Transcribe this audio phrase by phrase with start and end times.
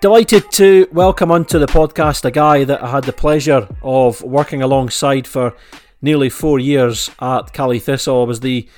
[0.00, 4.62] Delighted to welcome onto the podcast a guy that I had the pleasure of working
[4.62, 5.56] alongside for
[6.00, 8.22] nearly four years at Caley Thistle.
[8.22, 8.68] I was the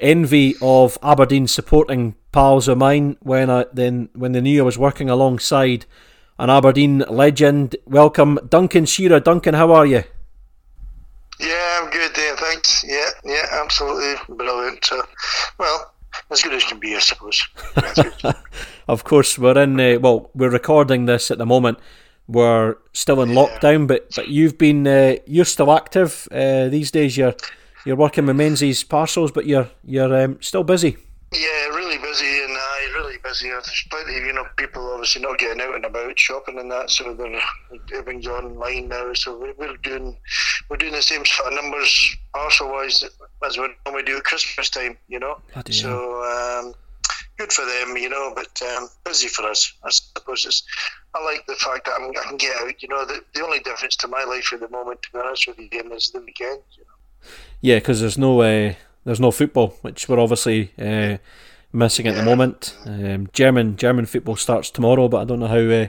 [0.00, 4.76] envy of Aberdeen supporting pals of mine when I then when they knew I was
[4.76, 5.86] working alongside
[6.36, 7.76] an Aberdeen legend.
[7.86, 9.20] Welcome, Duncan Shearer.
[9.20, 10.02] Duncan, how are you?
[11.38, 12.38] Yeah, I'm good, Dave.
[12.38, 12.84] Thanks.
[12.84, 14.90] Yeah, yeah, absolutely brilliant.
[15.58, 15.94] Well,
[16.30, 17.46] as good as can be, I suppose.
[18.88, 19.78] of course, we're in.
[19.78, 21.78] Uh, well, we're recording this at the moment.
[22.28, 23.36] We're still in yeah.
[23.36, 27.16] lockdown, but but you've been uh, you're still active uh, these days.
[27.16, 27.34] You're
[27.84, 30.96] you're working with Menzies parcels, but you're you're um, still busy.
[31.32, 32.75] Yeah, really busy, and uh,
[33.26, 33.48] busy.
[33.48, 36.90] There's plenty of you know people obviously not getting out and about shopping and that,
[36.90, 37.40] so they're
[37.94, 39.12] everything's online now.
[39.14, 40.16] So we're doing
[40.68, 43.04] we're doing the same sort of numbers parcel wise
[43.44, 45.40] as we normally do at Christmas time, you know.
[45.70, 46.74] so um,
[47.38, 49.72] good for them, you know, but um, busy for us.
[49.84, 50.62] I suppose it's.
[51.14, 52.82] I like the fact that I'm, i can get out.
[52.82, 55.46] You know, the, the only difference to my life at the moment, to be honest
[55.46, 56.60] with you, is the weekend.
[56.76, 57.30] You know?
[57.60, 58.40] Yeah, because there's no.
[58.40, 58.74] Uh
[59.06, 61.18] there's no football, which we're obviously uh,
[61.76, 62.76] missing at the moment.
[62.86, 65.88] Um, German German football starts tomorrow, but I don't know how uh,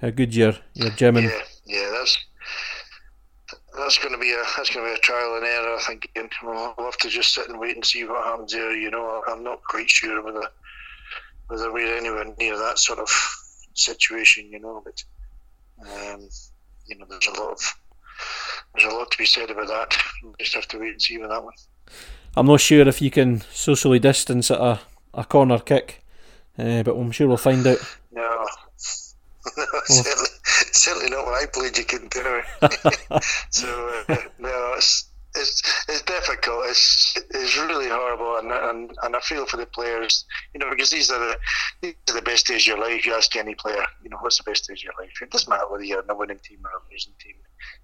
[0.00, 1.24] how good your your German.
[1.24, 2.18] Yeah, yeah, that's
[3.76, 5.76] that's going to be a that's going to be a trial and error.
[5.76, 8.76] I think and we'll have to just sit and wait and see what happens there.
[8.76, 10.46] You know, I'm not quite sure whether
[11.48, 13.08] whether we're anywhere near that sort of
[13.74, 14.50] situation.
[14.52, 15.02] You know, but
[15.80, 16.28] um,
[16.86, 17.74] you know, there's a lot of
[18.74, 19.96] there's a lot to be said about that.
[20.22, 21.54] We'll just have to wait and see with that one.
[22.36, 24.80] I'm not sure if you can socially distance at a,
[25.14, 26.04] a corner kick,
[26.58, 27.78] uh, but I'm sure we'll find out.
[28.14, 28.46] No,
[29.56, 30.28] no, certainly,
[30.72, 31.78] certainly not when I played.
[31.78, 32.22] You couldn't do
[32.60, 33.24] it.
[33.50, 36.66] so uh, no, it's it's it's difficult.
[36.66, 40.24] It's it's really horrible, and, and and I feel for the players.
[40.52, 41.36] You know, because these are the
[41.80, 43.06] these are the best days of your life.
[43.06, 45.10] You ask any player, you know, what's the best days of your life?
[45.22, 47.36] It doesn't matter whether you're in a winning team or a losing team.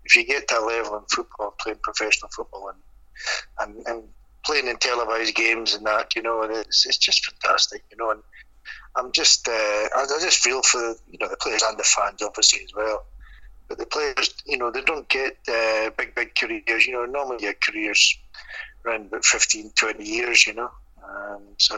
[0.05, 2.78] If you get to a level in football, playing professional football, and
[3.61, 4.03] and, and
[4.49, 8.11] playing in televised games and that, you know, and it's, it's just fantastic, you know.
[8.11, 8.23] And
[8.97, 12.65] I'm just, uh, I, just feel for you know the players and the fans obviously
[12.65, 13.05] as well.
[13.69, 16.87] But the players, you know, they don't get uh, big, big careers.
[16.87, 18.19] You know, normally your careers
[18.87, 20.71] around about 15, 20 years, you know.
[21.07, 21.77] Um, so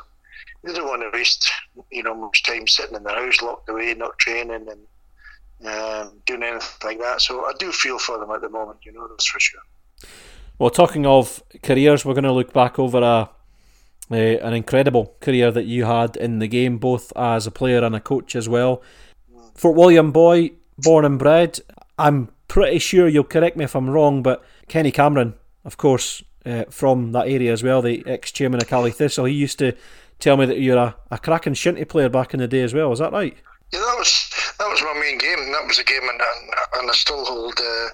[0.63, 1.51] they don't want to waste,
[1.91, 6.45] you know, much time sitting in their house locked away, not training and um, doing
[6.45, 7.21] anything like that.
[7.21, 9.61] So I do feel for them at the moment, you know, that's for sure.
[10.61, 13.31] Well, talking of careers, we're going to look back over a,
[14.13, 17.97] a, an incredible career that you had in the game, both as a player and
[17.97, 18.83] a coach as well.
[19.55, 21.61] Fort William boy, born and bred.
[21.99, 25.33] I'm pretty sure you'll correct me if I'm wrong, but Kenny Cameron,
[25.65, 29.35] of course, uh, from that area as well, the ex chairman of Caley Thistle, he
[29.35, 29.75] used to
[30.19, 32.93] tell me that you're a, a cracking shinty player back in the day as well.
[32.93, 33.35] Is that right?
[33.73, 35.53] Yeah, that was that was my main game.
[35.53, 37.59] That was a game, and, and, and I still hold.
[37.59, 37.89] Uh,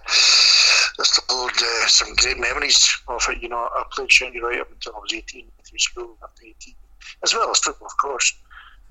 [0.99, 3.43] Still hold uh, some great memories of it.
[3.43, 6.75] You know, I played shinty right up until I was 18 through school after 18,
[7.23, 8.33] as well as football, of course.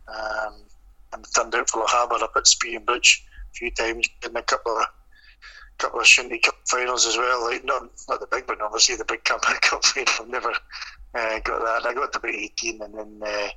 [0.07, 0.53] Um,
[1.13, 4.77] and turned out for Lochaber up at Spean Bridge a few times, in a couple
[4.77, 4.85] of
[5.77, 7.43] couple of shinty cup finals as well.
[7.43, 10.13] Like not not the big one, obviously the big cup cup final.
[10.19, 11.85] I've never uh, got that.
[11.85, 13.49] I got to about 18, and then uh,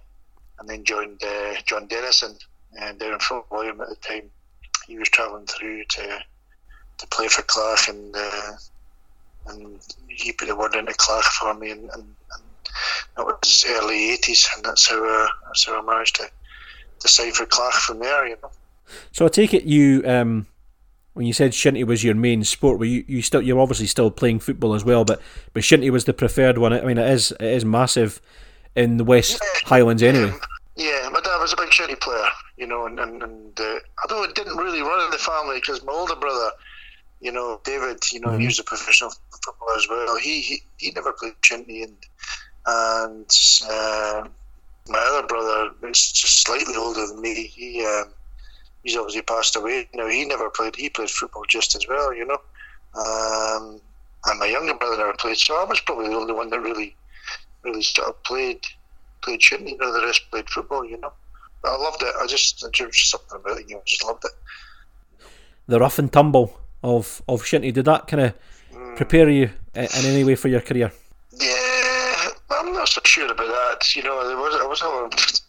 [0.59, 2.37] and then joined uh, John Dennison
[2.81, 4.31] and down in Fort William at the time.
[4.87, 6.21] He was travelling through to
[6.99, 8.53] to play for Clach, and uh,
[9.49, 9.79] and
[10.09, 12.43] he put the word into Clach for me, and, and, and
[13.17, 16.31] that was early '80s, and that's how uh, that's how I managed to
[17.01, 18.27] to sign for Clach from there.
[18.27, 18.51] You know.
[19.13, 20.03] So I take it you.
[20.07, 20.47] Um
[21.19, 24.09] when you said shinty was your main sport, were you, you still you're obviously still
[24.09, 25.21] playing football as well, but
[25.53, 26.73] but shinty was the preferred one.
[26.73, 28.21] I mean, it is it is massive
[28.77, 30.33] in the West yeah, Highlands anyway.
[30.77, 34.23] Yeah, my dad was a big shinty player, you know, and and, and uh, although
[34.23, 36.51] it didn't really run in the family because my older brother
[37.21, 38.41] you know, David, you know, mm-hmm.
[38.41, 39.13] he was a professional
[39.45, 40.17] footballer as well.
[40.17, 41.97] He he, he never played shinty, and
[42.67, 43.31] and
[43.69, 44.29] uh,
[44.89, 47.47] my other brother is just slightly older than me.
[47.47, 48.13] He um,
[48.85, 49.89] he's obviously passed away.
[49.93, 50.77] You know, he never played.
[50.77, 52.15] He played football just as well.
[52.15, 52.41] You know,
[52.95, 53.81] um,
[54.27, 55.39] and my younger brother never played.
[55.39, 56.95] So I was probably the only one that really
[57.65, 58.61] really sort of played
[59.23, 59.71] played shinty.
[59.71, 60.85] You know, the rest played football.
[60.85, 61.13] You know,
[61.63, 62.15] but I loved it.
[62.21, 63.69] I just there was something about it.
[63.69, 64.33] You know, I just loved it.
[65.67, 67.73] The rough and tumble of of Shinty.
[67.73, 68.35] Did that kind of
[68.73, 68.97] mm.
[68.97, 70.93] prepare you in any way for your career?
[71.33, 73.97] Yeah, I'm not so sure about that.
[73.97, 75.43] You know, there was I was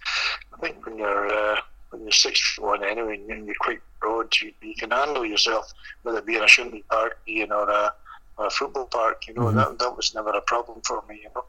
[0.54, 4.34] I think when you're uh, when you're six foot one anyway, and you're quite broad,
[4.42, 5.74] you, you can handle yourself,
[6.04, 7.94] whether it be in a Shinty park, you know, or a,
[8.38, 9.28] or a football park.
[9.28, 9.58] You know, mm-hmm.
[9.58, 11.22] that that was never a problem for me.
[11.24, 11.46] You know,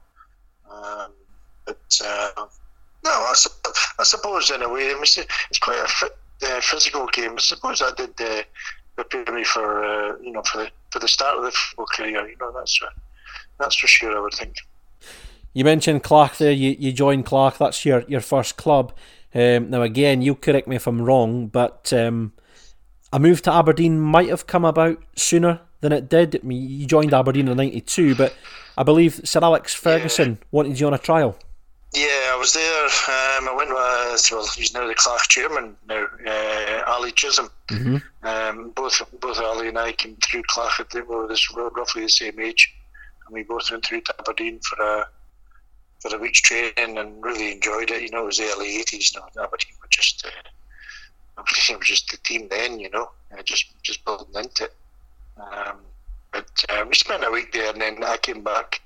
[0.71, 1.13] um,
[1.65, 2.31] but uh,
[3.05, 3.35] no, I,
[3.99, 7.35] I suppose in a way, I mean, it's quite a fit uh, physical game.
[7.37, 8.43] I suppose I did uh,
[9.05, 12.29] prepare me for uh, you know for the for the start of the football career.
[12.29, 12.89] You know, that's for,
[13.59, 14.17] that's for sure.
[14.17, 14.57] I would think.
[15.53, 16.53] You mentioned Clach there.
[16.53, 17.59] You, you joined Clach.
[17.59, 18.93] That's your, your first club.
[19.35, 22.33] Um, now again, you correct me if I'm wrong, but um,
[23.13, 26.37] a move to Aberdeen might have come about sooner than it did.
[26.37, 28.35] I mean, you joined Aberdeen in '92, but
[28.79, 30.47] I believe Sir Alex Ferguson yeah.
[30.51, 31.37] wanted you on a trial.
[31.93, 32.85] Yeah, I was there.
[32.85, 37.51] Um, I went with well, he's now the Clach chairman now, uh, Ali Chisholm.
[37.69, 37.97] Mm-hmm.
[38.27, 42.03] Um, both both Ali and I came through Clach at the, we were this, roughly
[42.03, 42.73] the same age,
[43.27, 45.09] and we both went through to Aberdeen for a
[46.01, 48.03] for a week's training and really enjoyed it.
[48.03, 49.13] You know, it was the early eighties.
[49.13, 52.79] You know, Aberdeen were just uh, it was just the team then.
[52.79, 54.75] You know, uh, just just building into it.
[55.39, 55.79] Um,
[56.33, 58.81] but uh, we spent a week there, and then I came back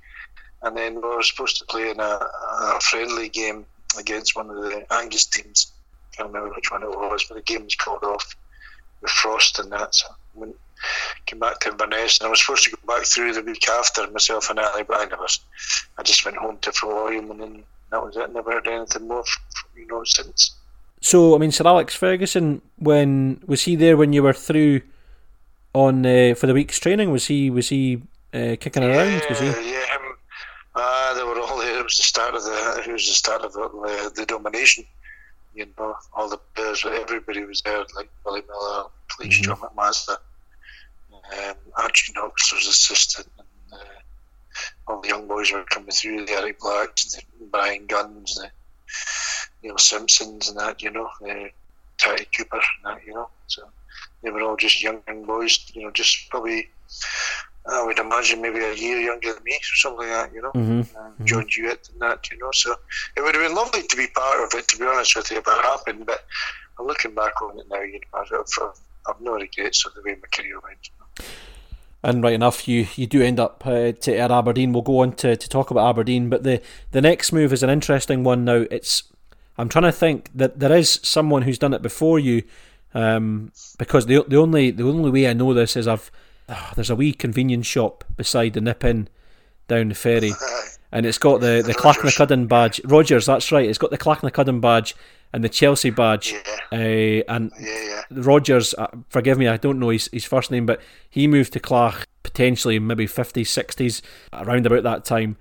[0.63, 2.21] and then we were supposed to play in a,
[2.51, 3.67] a friendly game
[3.99, 5.73] against one of the Angus teams.
[6.13, 8.37] I can't remember which one it was, but the game was called off
[9.01, 9.95] with frost and that.
[9.95, 10.57] So I went,
[11.27, 14.11] came back to Inverness, and I was supposed to go back through the week after
[14.11, 15.27] myself and Ali, but I never.
[15.99, 18.33] I just went home to William, and then that was it.
[18.33, 20.57] Never heard anything more, from, you know, since.
[21.01, 24.81] So I mean, Sir Alex Ferguson, when was he there when you were through
[25.75, 27.11] on uh, for the week's training?
[27.11, 28.03] Was he was he
[28.33, 29.23] uh, kicking yeah, around?
[29.29, 29.47] Was he?
[29.47, 29.94] Yeah,
[30.75, 31.79] uh, they were all there.
[31.79, 32.83] It was the start of the.
[32.87, 34.85] It was the start of the, the domination.
[35.55, 39.45] You know, all the players, everybody was there, like Billy Miller, Police mm-hmm.
[39.45, 40.17] John McMaster,
[41.33, 43.85] um, Archie Knox was assistant, and uh,
[44.89, 46.27] all the young boys were coming through.
[46.27, 48.51] The Eric Blacks, the Bryan Gunns, the
[49.63, 50.83] you know Simpsons, and that.
[50.83, 51.49] You know, uh,
[51.99, 53.07] Terry Cooper, and that.
[53.07, 53.63] You know, so
[54.23, 55.71] they were all just young, young boys.
[55.73, 56.69] You know, just probably
[57.67, 60.53] I would imagine maybe a year younger than me, or something like that, you know.
[60.53, 60.97] Mm-hmm.
[60.97, 61.25] Uh.
[61.25, 62.51] John Hewitt and that, you know.
[62.53, 62.75] So
[63.17, 65.39] it would have been lovely to be part of it, to be honest with you,
[65.39, 66.07] if it happened.
[66.07, 66.25] But
[66.79, 68.75] I'm looking back on it now, you know, I've,
[69.07, 70.91] I've no regrets of the way my career went.
[72.03, 74.75] And right enough, you, you do end up uh, to, at Aberdeen.
[74.75, 77.71] We'll go on to, to talk about Aberdeen, but the, the next move is an
[77.71, 78.45] interesting one.
[78.45, 79.05] Now, it's
[79.57, 82.43] I'm trying to think that there is someone who's done it before you,
[82.93, 86.11] um, because the the only the only way I know this is I've
[86.49, 89.09] oh, there's a wee convenience shop beside the nip in
[89.69, 90.33] down the ferry,
[90.93, 92.81] and it's got the the Clachnacudden badge.
[92.85, 93.69] Rogers, that's right.
[93.69, 94.95] It's got the Clachnacudden badge
[95.35, 96.33] and the Chelsea badge.
[96.33, 96.41] Yeah.
[96.73, 98.03] Uh, and yeah, yeah.
[98.13, 100.81] Rogers, uh, forgive me, I don't know his, his first name, but
[101.11, 104.01] he moved to Clach potentially maybe 50s, 60s,
[104.33, 105.37] around about that time.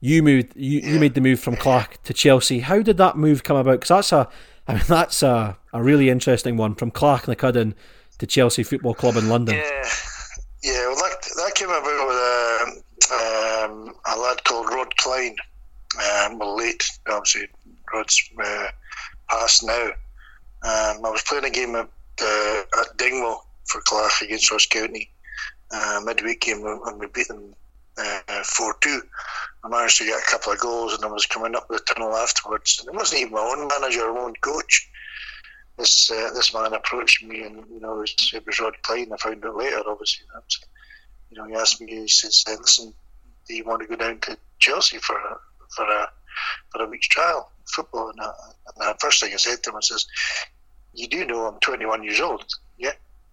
[0.00, 2.58] You moved, you, you made the move from Clach to Chelsea.
[2.58, 3.80] How did that move come about?
[3.80, 4.28] Because that's a,
[4.66, 7.74] I mean, that's a, a really interesting one from Clachnacudden
[8.18, 9.56] to Chelsea Football Club in London.
[9.56, 9.88] Yeah.
[10.66, 15.36] Yeah, well, that, that came about with a, um, a lad called Rod Klein.
[15.94, 17.46] Um, well, late, obviously,
[17.94, 18.66] Rod's uh,
[19.30, 19.90] passed now.
[20.64, 21.88] Um, I was playing a game at,
[22.20, 25.08] uh, at Dingwall for Clach against Ross County,
[25.70, 27.54] uh, midweek game, and we beat them
[27.96, 29.02] uh, 4 2.
[29.62, 32.16] I managed to get a couple of goals, and I was coming up the tunnel
[32.16, 32.80] afterwards.
[32.80, 34.90] And it wasn't even my own manager my own coach
[35.76, 39.12] this uh, this man approached me, and you know, it was, it was Rod Klein.
[39.12, 40.26] I found out later, obviously.
[40.32, 40.56] That,
[41.30, 41.86] you know, he asked me.
[41.88, 42.94] He says, "Listen,
[43.46, 45.36] do you want to go down to Chelsea for a,
[45.74, 46.08] for a
[46.72, 48.32] for a week's trial football?" And, I,
[48.76, 50.06] and the first thing I said to him, I says,
[50.94, 52.44] "You do know I'm 21 years old,
[52.78, 52.92] yeah."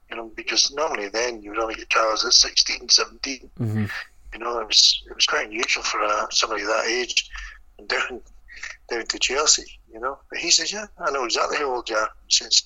[0.09, 3.50] You know, because normally then you would only get trials at 16, 17.
[3.59, 3.85] Mm-hmm.
[4.33, 7.29] You know, it was it was quite unusual for uh, somebody that age.
[7.79, 8.21] And down
[8.89, 10.17] down to Chelsea, you know.
[10.29, 12.09] But he says, yeah, I know exactly how old you are.
[12.27, 12.63] He says,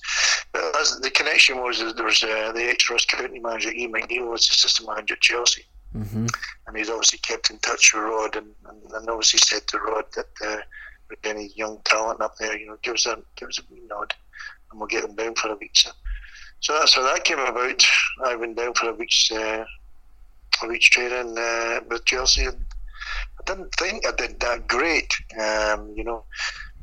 [0.52, 4.48] but as the connection was there was uh, the ex-Ross County manager, Ian McNeill, was
[4.48, 5.64] the assistant manager at Chelsea.
[5.94, 6.26] Mm-hmm.
[6.66, 10.04] And he's obviously kept in touch with Rod and, and, and obviously said to Rod
[10.16, 10.58] that uh,
[11.08, 13.82] with any young talent up there, you know, give us a, give us a wee
[13.88, 14.14] nod
[14.70, 15.70] and we'll get them down for a week.
[15.74, 15.90] So,
[16.60, 17.84] so that's how that came about.
[18.24, 19.64] I went down for a week's, uh,
[20.62, 22.64] a week's training uh, with Chelsea and
[23.40, 25.12] I didn't think I did that great.
[25.40, 26.24] Um, you know,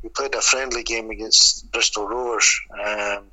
[0.06, 2.60] we played a friendly game against Bristol Rovers.
[2.74, 3.24] Um,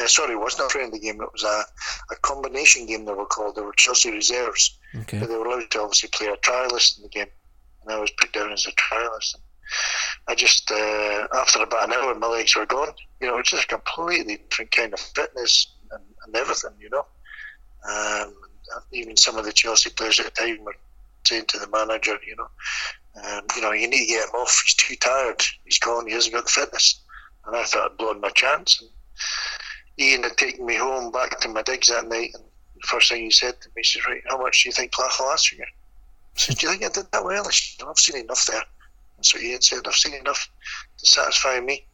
[0.00, 1.20] uh, sorry, it wasn't a friendly game.
[1.20, 1.62] It was a,
[2.10, 3.04] a combination game.
[3.04, 3.56] They were called.
[3.56, 5.20] They were Chelsea reserves, okay.
[5.20, 7.26] but they were allowed to obviously play a trialist in the game,
[7.82, 9.36] and I was put down as a trialist.
[10.26, 12.94] I just uh, after about an hour, my legs were gone.
[13.20, 16.72] You know, it's just a completely different kind of fitness and, and everything.
[16.80, 17.06] You know,
[17.90, 18.34] um,
[18.92, 20.76] even some of the Chelsea players at the time were
[21.26, 22.48] saying to the manager, you know,
[23.22, 24.60] um, you know, you need to get him off.
[24.64, 25.42] He's too tired.
[25.64, 26.06] He's gone.
[26.06, 27.00] He hasn't got the fitness.
[27.46, 28.80] And I thought I'd blown my chance.
[28.80, 28.90] And
[29.98, 32.30] Ian had taken me home back to my digs that night.
[32.34, 32.42] And
[32.74, 34.92] the first thing he said to me, he says, right, how much do you think
[34.92, 35.64] Clach will ask for you?
[35.64, 37.46] I said, do you think I did that well?
[37.46, 38.62] I said, I've seen enough there.
[39.16, 39.80] That's what Ian said.
[39.86, 40.50] I've seen enough
[40.98, 41.84] to satisfy me.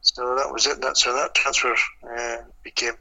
[0.00, 0.80] So that was it.
[0.80, 1.74] That's how that transfer
[2.16, 2.94] uh, became.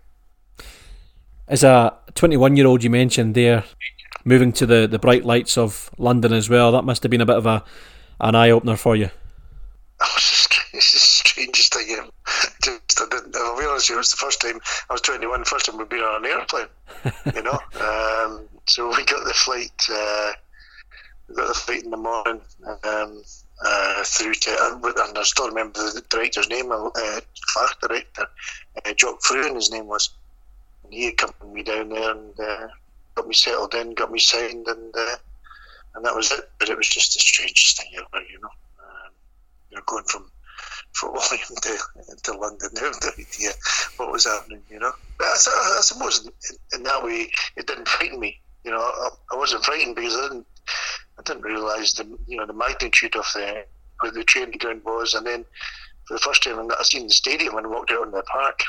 [1.48, 3.64] As a 21 year old, you mentioned there,
[4.26, 7.26] moving to the, the bright lights of London as well, that must have been a
[7.26, 7.64] bit of a
[8.20, 9.10] an eye opener for you.
[10.02, 10.16] Oh,
[10.74, 11.98] it's the strangest thing.
[12.00, 12.12] Um,
[12.62, 15.46] just, I didn't, I'll be honest, it was the first time I was 21, the
[15.46, 16.68] first time we'd been on an airplane,
[17.34, 17.60] you know.
[17.82, 20.32] um, so we got the flight, uh,
[21.30, 22.42] we got the flight in the morning.
[22.84, 23.22] Um,
[23.64, 28.28] uh, through to, and I still remember the director's name, uh, Clach director,
[28.86, 30.10] uh, Jock Fruin, his name was.
[30.84, 32.68] And he accompanied me down there and uh,
[33.16, 35.16] got me settled in, got me signed, and uh,
[35.96, 36.50] and that was it.
[36.60, 38.50] But it was just the strangest thing ever, you know.
[38.80, 39.12] Um,
[39.72, 40.30] you know, going from
[40.94, 43.52] Fort William to, to London, no idea
[43.98, 44.92] what was happening, you know.
[45.18, 46.32] But I, I suppose in,
[46.74, 48.40] in, that way it didn't frighten me.
[48.64, 50.48] You know, I, I wasn't frightened because I didn't
[51.18, 53.66] I didn't realise the you know the magnitude of the
[54.02, 55.46] where the training ground was, and then
[56.06, 58.62] for the first time I seen the stadium and walked out in the park.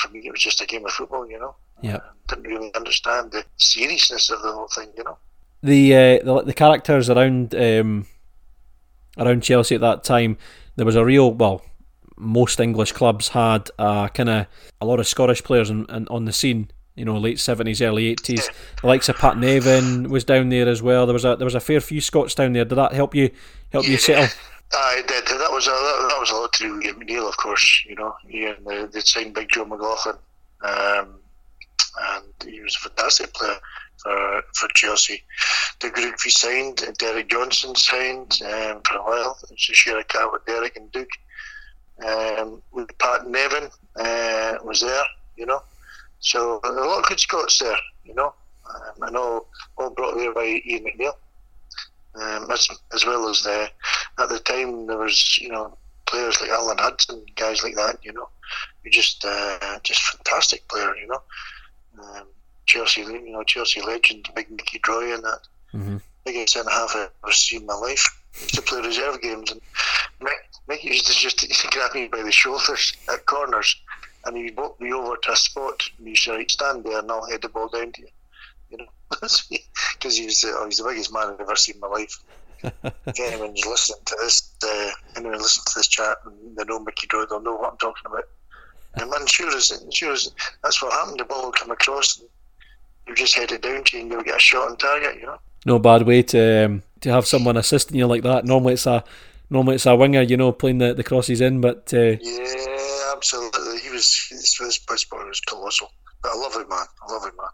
[0.00, 1.54] for me, it was just a game of football, you know.
[1.84, 2.00] Yeah.
[2.28, 5.18] didn't really understand the seriousness of the whole thing, you know.
[5.62, 8.06] The uh, the, the characters around um,
[9.18, 10.36] around Chelsea at that time,
[10.76, 11.62] there was a real well.
[12.16, 14.46] Most English clubs had a kind of
[14.80, 18.06] a lot of Scottish players in, in, on the scene you know, late seventies, early
[18.06, 18.48] eighties.
[18.80, 21.06] The likes of Pat Nevin was down there as well.
[21.06, 22.64] There was a there was a fair few Scots down there.
[22.64, 23.30] Did that help you
[23.72, 23.90] help yeah.
[23.90, 24.28] you settle?
[24.72, 25.26] I did.
[25.26, 27.84] That was a that was a lot to do with McNeill, of course.
[27.88, 30.16] You know, yeah, and the, they signed Big Joe McLaughlin,
[30.62, 31.16] um,
[32.12, 33.56] and he was a fantastic player
[34.02, 35.22] for for Chelsea.
[35.80, 39.38] The group he signed, Derek Johnstone signed um, for a while.
[39.50, 41.08] It's a share a car with Derek and Duke.
[42.04, 45.04] Um, with Pat Nevin uh, was there,
[45.36, 45.62] you know.
[46.18, 48.34] So a lot of good Scots there, you know.
[48.68, 51.14] Um, I know all brought there by Ian McNeill,
[52.16, 53.70] um, as, as well as the
[54.18, 55.76] at the time there was you know
[56.06, 58.28] players like Alan Hudson, guys like that, you know,
[58.82, 61.22] who just uh, just fantastic player, you know.
[62.02, 62.26] Um,
[62.66, 65.40] Chelsea, you know, Chelsea legend, big Mickey Droy and that.
[65.72, 65.96] Mm-hmm.
[66.24, 68.04] Biggest centre half I've ever seen in my life.
[68.40, 69.60] used to play reserve games and
[70.68, 73.76] Mickey used to just grab me by the shoulders at corners
[74.24, 77.28] and he walked me over to a spot and he said, stand there and I'll
[77.28, 78.08] head the ball down to you.
[78.70, 81.88] You know, because he was, oh, he's the biggest man I've ever seen in my
[81.88, 82.18] life.
[82.62, 87.06] if anyone's listening to this, uh, anyone listening to this chat and they know Mickey
[87.06, 88.24] Droy, they'll know what I'm talking about.
[88.96, 90.30] And man, sure as, sure as
[90.62, 91.20] that's what happened.
[91.20, 92.28] The ball will come across and
[93.06, 95.26] you just head it down to you and you'll get a shot on target, you
[95.26, 95.38] know.
[95.66, 98.44] No bad way to um, to have someone assisting you like that.
[98.44, 99.02] Normally it's a
[99.50, 103.78] normally it's a winger, you know, playing the, the crosses in, but uh, yeah, absolutely.
[103.80, 105.90] He was his first best boy was colossal.
[106.22, 107.48] But a lovely man, a lovely man.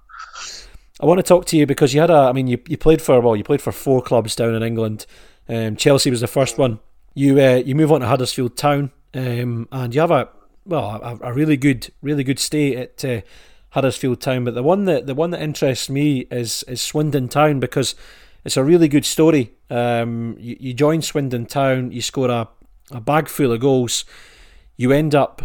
[1.00, 2.14] I want to talk to you because you had a.
[2.14, 5.06] I mean, you, you played for well, you played for four clubs down in England.
[5.48, 6.58] Um, Chelsea was the first mm.
[6.58, 6.80] one.
[7.14, 10.28] You uh, you move on to Huddersfield Town, um, and you have a
[10.64, 13.20] well a, a really good really good stay at uh,
[13.70, 14.44] Huddersfield Town.
[14.44, 17.94] But the one that the one that interests me is is Swindon Town because
[18.44, 19.52] it's a really good story.
[19.68, 22.48] Um, you, you join Swindon Town, you score a,
[22.90, 24.04] a bag full of goals,
[24.76, 25.42] you end up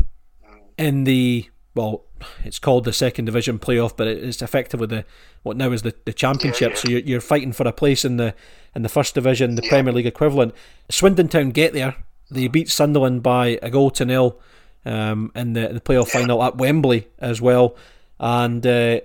[0.77, 2.05] in the well,
[2.43, 5.05] it's called the second division playoff, but it's effectively the
[5.43, 6.69] what now is the, the championship.
[6.71, 6.81] Yeah, yeah.
[6.81, 8.33] So you're, you're fighting for a place in the
[8.75, 9.69] in the first division, the yeah.
[9.69, 10.53] Premier League equivalent.
[10.89, 11.95] Swindon Town get there.
[12.31, 14.39] They beat Sunderland by a goal to nil
[14.85, 17.75] um, in the the playoff final at Wembley as well.
[18.19, 19.01] And uh,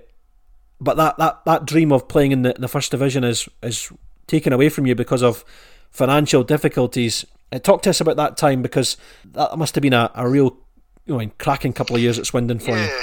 [0.81, 3.91] but that, that, that dream of playing in the, the first division is is
[4.27, 5.45] taken away from you because of
[5.91, 7.25] financial difficulties.
[7.51, 10.57] Uh, talk to us about that time because that must have been a, a real
[11.05, 12.85] you know, cracking couple of years at Swindon for yeah.
[12.85, 13.01] you.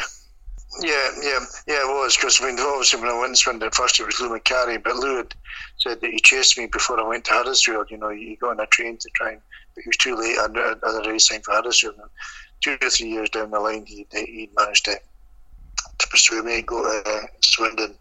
[0.80, 3.98] Yeah, yeah, yeah, it was because I mean, obviously when I went to Swindon first,
[3.98, 5.34] it was Lou Macari, but Lou had
[5.78, 7.90] said that he chased me before I went to Huddersfield.
[7.90, 9.40] You know, you go on a train to try and,
[9.74, 10.38] but he was too late.
[10.38, 11.96] I'd, I'd already signed for Huddersfield.
[12.60, 14.96] Two or three years down the line, he he managed to
[15.98, 17.94] to pursue me, go to uh, Swindon.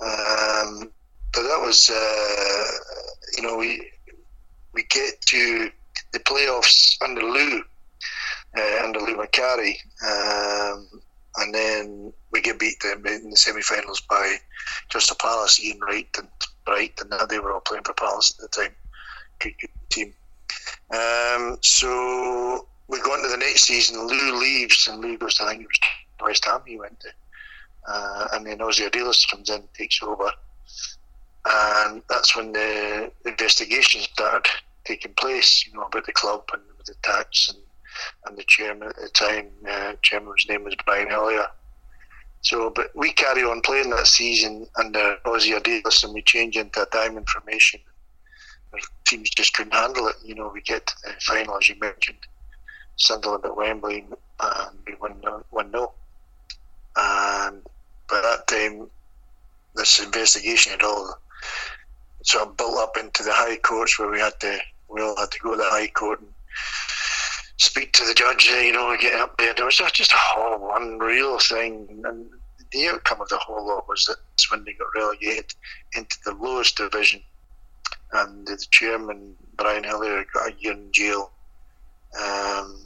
[0.00, 0.90] Um,
[1.32, 2.70] but that was, uh,
[3.36, 3.90] you know, we
[4.72, 5.70] we get to
[6.12, 7.62] the playoffs under Lou
[8.56, 10.88] uh, under Lou Macari, um,
[11.38, 14.36] and then we get beat in the semi-finals by
[14.90, 16.28] Crystal Palace, Ian Wright and
[16.66, 18.74] Bright, and they were all playing for Palace at the time.
[19.38, 20.14] Good, good team.
[20.92, 24.06] Um, so we go into the next season.
[24.06, 25.80] Lou leaves, and Lou goes to I think it was
[26.28, 26.60] West Ham.
[26.66, 27.08] He went to,
[27.88, 30.30] uh, and then Ossie Ardiles comes in, takes over,
[31.46, 34.48] and that's when the investigations started
[34.84, 35.66] taking place.
[35.66, 37.58] You know about the club and the tax and
[38.26, 41.46] and the chairman at the time, uh, chairman's name was Brian Hillier.
[42.42, 46.82] So, but we carry on playing that season under Ossie Ardiles and we change into
[46.82, 47.80] a diamond formation.
[48.72, 50.16] The teams just couldn't handle it.
[50.24, 52.18] You know, we get to the final, as you mentioned,
[52.96, 54.06] Sunderland at Wembley,
[54.40, 55.92] and we won one 0
[56.96, 57.62] And
[58.08, 58.90] by that time,
[59.74, 61.18] this investigation had all
[62.22, 64.58] sort of built up into the High Courts, where we had to
[64.88, 66.28] we all had to go to the High Court and
[67.56, 69.50] speak to the judge, you know, get up there.
[69.50, 72.02] It was just a whole unreal thing.
[72.04, 72.26] And
[72.72, 75.54] the outcome of the whole lot was that Swindon got relegated
[75.94, 77.22] into the lowest division.
[78.12, 81.30] And the chairman, Brian Hillier, got a year in jail.
[82.20, 82.84] Um,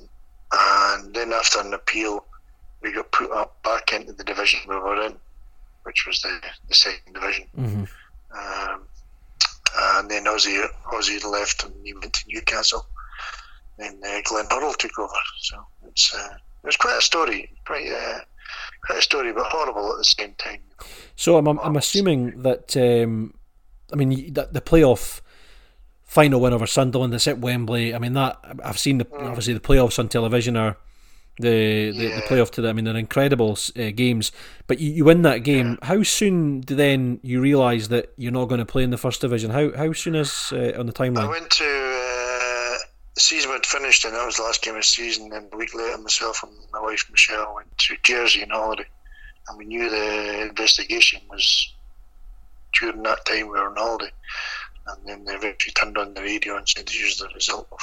[0.53, 2.25] and then after an appeal,
[2.83, 5.17] we got put up back into the division we were in,
[5.83, 7.47] which was the, the second division.
[7.59, 7.85] Mm-hmm.
[8.39, 8.83] Um,
[9.79, 12.87] and then Ossie, Ossie left and he went to Newcastle
[13.79, 15.13] then uh, Glenn Hoddle took over.
[15.41, 15.57] So
[15.89, 18.21] it's uh, it was quite a story, quite uh,
[18.85, 20.61] quite a story, but horrible at the same time.
[21.17, 23.35] So I'm I'm, I'm assuming that um,
[23.93, 25.21] I mean the, the playoff
[26.07, 27.95] final win over Sunderland that's at Wembley.
[27.95, 29.29] I mean that I've seen the mm.
[29.29, 30.77] obviously the playoffs on television are.
[31.39, 32.17] The, the, yeah.
[32.17, 32.71] the playoff to them.
[32.71, 34.33] I mean, they're incredible uh, games.
[34.67, 35.77] But you, you win that game.
[35.83, 35.89] Yeah.
[35.89, 39.21] How soon do then you realise that you're not going to play in the first
[39.21, 39.51] division?
[39.51, 41.25] How how soon is uh, on the timeline?
[41.25, 41.97] I went to
[43.17, 45.33] the season had finished, and that was the last game of the season.
[45.33, 48.87] And a week later, myself and my wife Michelle went to Jersey on holiday,
[49.49, 51.73] and we knew the investigation was
[52.79, 54.13] during that time we were on holiday.
[54.89, 57.81] And then they eventually turned on the radio and said, "Here's the result of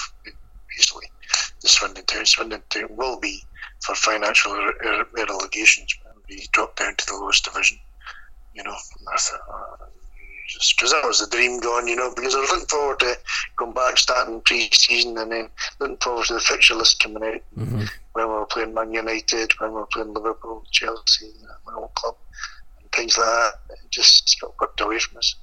[0.70, 1.12] basically
[1.62, 2.26] the Swindon Town.
[2.26, 3.44] Swindon Town will be
[3.86, 4.54] for financial
[5.14, 5.96] relegations.
[6.28, 7.80] Be dropped down to the lowest division."
[8.54, 8.76] You know,
[9.08, 9.86] I uh,
[10.78, 13.18] because that was the dream gone, you know, because I was looking forward to
[13.58, 17.84] going back, starting pre-season, and then looking forward to the fixture list coming out mm-hmm.
[18.14, 21.32] when we were playing Man United, when we were playing Liverpool, Chelsea,
[21.66, 22.16] my old club,
[22.80, 23.54] and things like that.
[23.70, 25.36] It just got whipped away from us.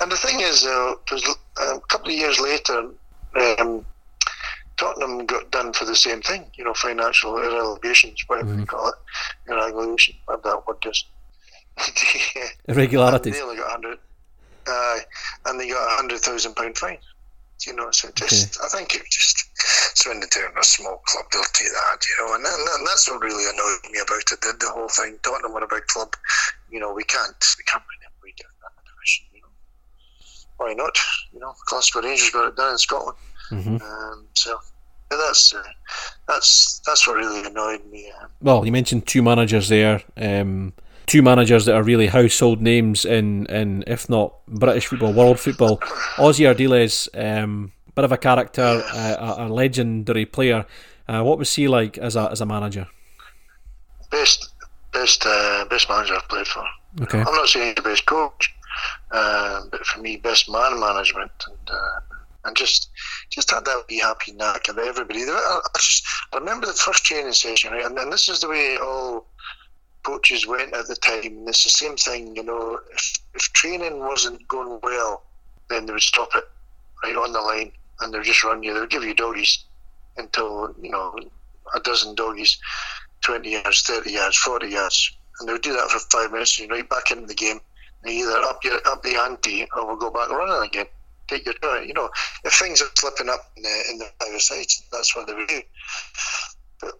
[0.00, 2.90] And the thing is, uh, uh, a couple of years later,
[3.58, 3.84] um,
[4.76, 8.60] Tottenham got done for the same thing, you know, financial relegations, whatever mm-hmm.
[8.60, 8.94] you call it,
[9.48, 11.04] irregulation, whatever that word is.
[12.68, 13.34] Irregularities.
[13.34, 13.98] They only got 100,
[14.66, 14.98] uh,
[15.46, 16.98] and they got a hundred thousand pound fine.
[17.66, 18.66] You know, so just okay.
[18.66, 19.48] I think it just
[19.98, 23.44] Swindon Town a small club, they'll take that, you know, and, and that's what really
[23.50, 24.40] annoyed me about it.
[24.40, 25.18] The, the whole thing.
[25.22, 26.14] Tottenham were a big club,
[26.70, 26.94] you know.
[26.94, 29.50] We can't we can't everybody down that division, you know.
[30.58, 30.96] Why not?
[31.32, 33.16] You know, Glasgow Rangers got it done in Scotland,
[33.50, 33.76] mm-hmm.
[33.76, 34.58] um, so
[35.10, 35.62] that's uh,
[36.26, 38.12] that's that's what really annoyed me.
[38.20, 40.02] Um, well, you mentioned two managers there.
[40.16, 40.72] Um,
[41.08, 45.78] two managers that are really household names in, in if not British football, world football.
[46.16, 50.66] Ossie Ardiles, um, bit of a character, uh, a, a, legendary player.
[51.08, 52.86] Uh, what was he like as a as a manager?
[54.10, 54.50] Best
[54.92, 56.64] best uh, best manager I've played for.
[57.00, 57.18] Okay.
[57.18, 58.54] I'm not saying he's the best coach,
[59.10, 62.00] uh, but for me, best man management and uh,
[62.44, 62.90] and just
[63.30, 65.22] just had that be happy knack and everybody.
[65.22, 67.84] I, just I remember the first training session, right?
[67.84, 69.26] and, and this is the way all
[70.02, 71.24] coaches went at the time.
[71.24, 72.80] And it's the same thing, you know.
[72.92, 75.22] If, if training wasn't going well,
[75.68, 76.44] then they would stop it
[77.04, 78.74] right on the line, and they would just run you.
[78.74, 79.64] They would give you doggies
[80.16, 81.16] until you know
[81.74, 82.58] a dozen doggies,
[83.20, 86.58] twenty yards, thirty yards, forty yards, and they would do that for five minutes.
[86.58, 87.60] And you're right back into the game.
[88.06, 90.86] Either up your up the ante, or we'll go back running again.
[91.26, 91.86] Take your turn.
[91.86, 92.08] You know,
[92.44, 95.48] if things are slipping up in the in the other sides, that's what they would
[95.48, 95.60] do.
[96.80, 96.94] But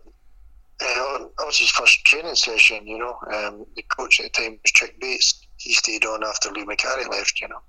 [0.80, 3.18] uh, that was his first training session, you know.
[3.32, 5.44] Um, the coach at the time was Chick Bates.
[5.56, 7.60] He stayed on after Lou Macari left, you know.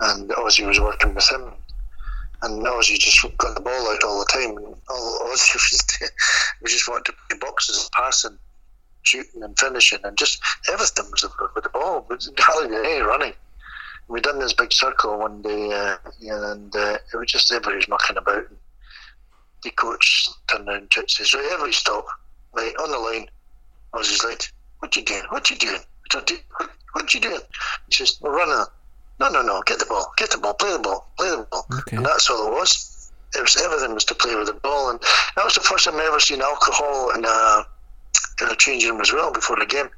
[0.00, 1.52] And Ossie was working with him.
[2.42, 4.58] And Ossie just got the ball out all the time.
[4.88, 6.10] All Ossie was,
[6.66, 8.38] just wanting to play boxes, and passing,
[9.02, 10.00] shooting and finishing.
[10.04, 11.22] And just everything was
[11.54, 12.04] with the ball.
[12.08, 13.34] But hardly any running.
[14.08, 17.88] We done this big circle one day, uh, and uh, it was just everybody was
[17.88, 18.48] mucking about.
[18.48, 18.58] And
[19.62, 22.04] the coach turned around and says, right, everybody stop.
[22.54, 23.28] Right, on the line.
[23.94, 25.22] I was just like, what you doing?
[25.30, 25.80] What you doing?
[26.12, 26.30] What,
[26.92, 27.40] what you doing?
[27.88, 28.66] He says, we're running.
[29.20, 30.12] No, no, no, get the ball.
[30.18, 30.54] Get the ball.
[30.54, 31.10] Play the ball.
[31.16, 31.66] Play the ball.
[31.78, 31.96] Okay.
[31.96, 33.10] And that's all it was.
[33.34, 34.90] It was everything was to play with the ball.
[34.90, 35.00] And
[35.36, 37.66] that was the first time I ever seen alcohol in a,
[38.40, 39.88] in a changing room as well before the game.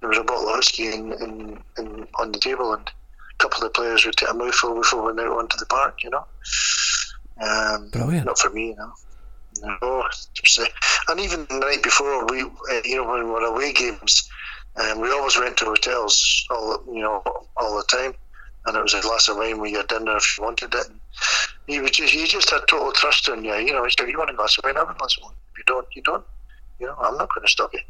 [0.00, 3.58] There was a bottle of whiskey in, in, in, on the table and a couple
[3.58, 6.10] of the players would take a mouthful before we went out onto the park, you
[6.10, 6.26] know.
[7.40, 8.26] Um, Brilliant.
[8.26, 8.92] Not for me, you know.
[9.62, 10.04] No,
[11.08, 14.28] and even the night before, we, uh, you know, when we were away games,
[14.76, 17.22] um, we always went to hotels, all you know,
[17.56, 18.14] all the time,
[18.66, 20.86] and it was a glass of wine with your dinner if you wanted it.
[20.88, 23.54] And was just, he just had total trust in you.
[23.54, 24.74] You know, he said, "You want a glass of wine?
[24.74, 25.34] Have a glass of wine.
[25.52, 26.24] If you don't, you don't.
[26.84, 27.80] You know, I'm not going to stop you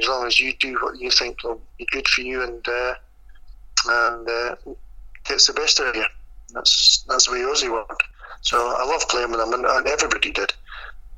[0.00, 2.94] as long as you do what you think will be good for you and uh,
[3.88, 4.56] and uh,
[5.24, 6.04] gets the best out of you.
[6.54, 8.04] That's that's the way Ossie worked.
[8.42, 10.52] So I love playing with him, and, and everybody did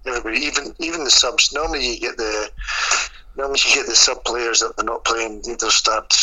[0.07, 1.53] everybody, even even the subs.
[1.53, 2.51] Normally, you get the
[3.37, 5.42] normally you get the sub players that they're not playing.
[5.42, 6.14] They just start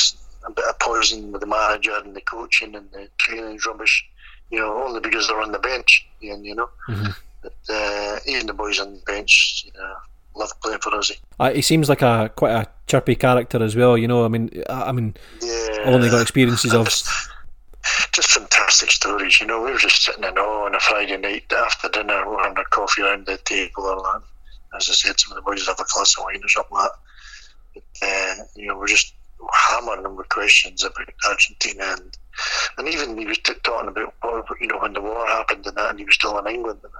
[0.43, 4.07] a bit of poison with the manager and the coaching and the training rubbish.
[4.49, 6.07] You know, only because they're on the bench.
[6.23, 7.11] And you know, mm-hmm.
[7.43, 9.95] but, uh, even the boys on the bench, you know,
[10.39, 11.11] love playing for us.
[11.39, 13.97] Uh, he seems like a quite a chirpy character as well.
[13.97, 16.85] You know, I mean, I mean, yeah, only got experiences of.
[16.85, 17.07] Just,
[18.21, 19.61] fantastic stories, you know.
[19.61, 22.65] We were just sitting in awe on a Friday night after dinner, we're having a
[22.65, 24.23] coffee around the table and.
[24.75, 26.91] As I said, some of the boys have a glass of wine or something like
[27.73, 27.83] that.
[27.99, 29.15] But, uh, you know, we're just
[29.51, 32.17] hammering them with questions about Argentina and
[32.77, 34.13] and even he was talking about
[34.61, 36.93] you know when the war happened and that, and he was still in England and,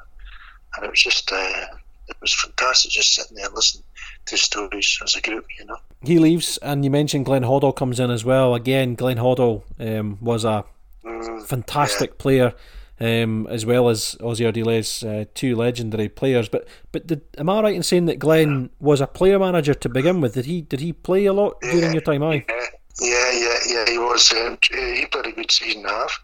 [0.76, 1.66] and it was just uh,
[2.10, 3.84] it was fantastic just sitting there listening
[4.26, 5.78] to stories as a group, you know.
[6.02, 8.56] He leaves, and you mentioned Glenn Hoddle comes in as well.
[8.56, 10.64] Again, Glenn Hoddle um, was a
[11.04, 12.16] mm, fantastic yeah.
[12.18, 12.54] player.
[13.02, 16.50] Um, as well as Ossie Ardiles, uh, two legendary players.
[16.50, 19.88] But but did, am I right in saying that Glenn was a player manager to
[19.88, 20.34] begin with?
[20.34, 22.24] Did he did he play a lot yeah, during your time?
[22.24, 22.66] I yeah,
[23.02, 23.86] yeah, yeah, yeah.
[23.90, 24.32] He was.
[24.34, 26.20] Uh, he played a good season and a half,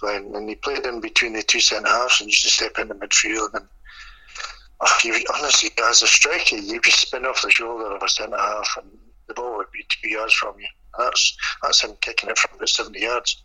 [0.00, 2.94] Glenn, and he played in between the two centre halves and used to step into
[2.94, 3.66] midfield and
[5.04, 8.76] you, honestly, as a striker, you just spin off the shoulder of a centre half,
[8.78, 8.90] and
[9.28, 10.66] the ball would be two yards from you.
[10.98, 13.42] That's that's him kicking it from about seventy yards.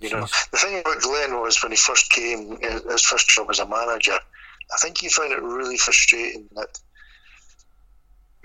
[0.00, 3.58] You know, the thing about Glenn was when he first came, his first job as
[3.58, 6.78] a manager, I think he found it really frustrating that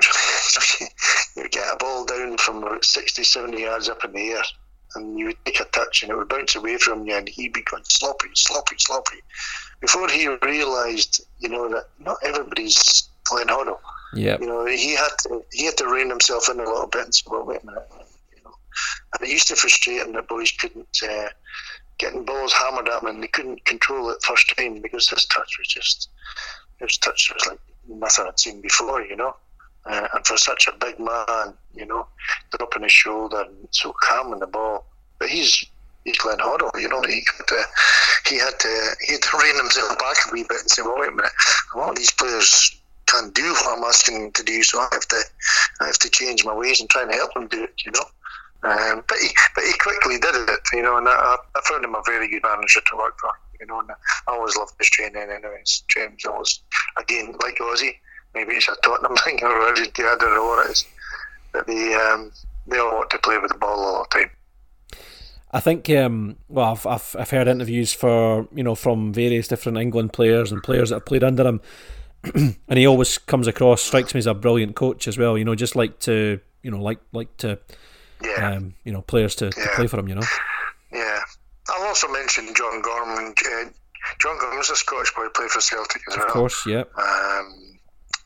[1.35, 4.43] you get a ball down from about 60, 70 yards up in the air,
[4.95, 7.53] and you would take a touch and it would bounce away from you, and he'd
[7.53, 9.21] be going sloppy, sloppy, sloppy
[9.79, 13.79] before he realised, you know, that not everybody's Glenn Hoddle.
[14.13, 14.37] Yeah.
[14.39, 17.15] You know, he had to he had to rein himself in a little bit and
[17.15, 17.89] say, well, wait a minute,
[18.35, 18.53] you know.
[19.13, 21.29] And it used to frustrate him that boys couldn't uh,
[21.97, 25.57] getting balls hammered at them and they couldn't control it first time because his touch
[25.57, 26.09] was just
[26.79, 29.35] his touch was like nothing I'd seen before, you know.
[29.85, 32.07] Uh, and for such a big man, you know,
[32.57, 34.85] dropping his shoulder and so calm in the ball.
[35.19, 35.65] But he's
[36.05, 37.63] he's Glenn Hoddle, you know, he had to
[38.27, 40.99] he had to he had to rein himself back a wee bit and say, Well
[40.99, 41.31] wait a minute,
[41.73, 44.87] a lot of these players can't do what I'm asking them to do, so I
[44.91, 45.21] have to
[45.81, 48.05] I have to change my ways and try and help them do it, you know.
[48.63, 51.95] Um, but he but he quickly did it, you know, and I, I found him
[51.95, 53.95] a very good manager to work for, you know, and I
[54.27, 55.83] always loved his training anyways.
[55.89, 56.61] James always
[56.97, 57.95] again, like Ossie,
[58.33, 60.85] maybe it's a Tottenham thing or I don't know what it is.
[61.51, 62.31] But they um,
[62.67, 64.31] they all want to play with the ball all the time.
[65.55, 69.77] I think, um, well, I've, I've, I've heard interviews for you know from various different
[69.77, 71.61] England players and players that have played under him,
[72.33, 75.37] and he always comes across strikes me as a brilliant coach as well.
[75.37, 77.59] You know, just like to you know like like to,
[78.23, 78.55] yeah.
[78.55, 79.63] um, you know, players to, yeah.
[79.63, 80.07] to, play for him.
[80.09, 80.27] You know.
[80.91, 81.19] Yeah,
[81.69, 83.35] I'll also mention John Gorman.
[83.37, 83.65] Uh,
[84.19, 86.25] John Gorman's a Scottish boy, played for Celtic as well.
[86.25, 86.83] Of course, yeah.
[86.97, 87.72] Um,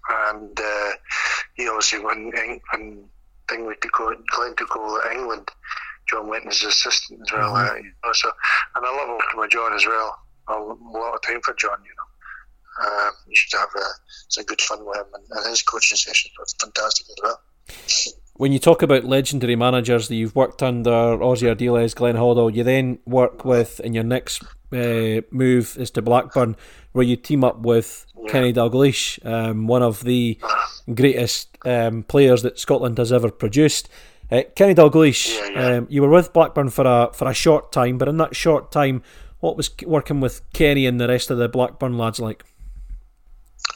[0.10, 0.92] and uh,
[1.56, 2.32] he obviously when
[2.72, 3.06] when
[3.48, 5.50] thing took over, Glenn took over England
[6.10, 7.54] John went as assistant as well.
[7.54, 7.72] Mm-hmm.
[7.72, 8.32] Uh, you know, so,
[8.76, 10.20] and I love working with John as well.
[10.48, 12.04] A lot of time for John, you know.
[12.80, 13.86] Um, you should have a,
[14.30, 17.42] some good fun with him, and, and his coaching sessions were fantastic as well.
[18.38, 22.64] When you talk about legendary managers that you've worked under, Ossie Ardiles, Glenn Hoddle, you
[22.64, 26.56] then work with, in your next uh, move is to Blackburn,
[26.92, 28.32] where you team up with yeah.
[28.32, 30.38] Kenny Dalglish, um, one of the
[30.94, 33.90] greatest um, players that Scotland has ever produced.
[34.30, 35.78] Uh, Kenny Dalglish, yeah, yeah.
[35.78, 38.72] um, you were with Blackburn for a for a short time, but in that short
[38.72, 39.02] time,
[39.40, 42.44] what was working with Kenny and the rest of the Blackburn lads like?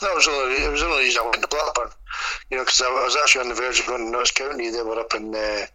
[0.01, 1.97] That was only it was only reason I went to Blackburn,
[2.49, 4.69] you know, because I, was actually on the verge of going to Notts County.
[4.69, 5.65] They were up in, uh,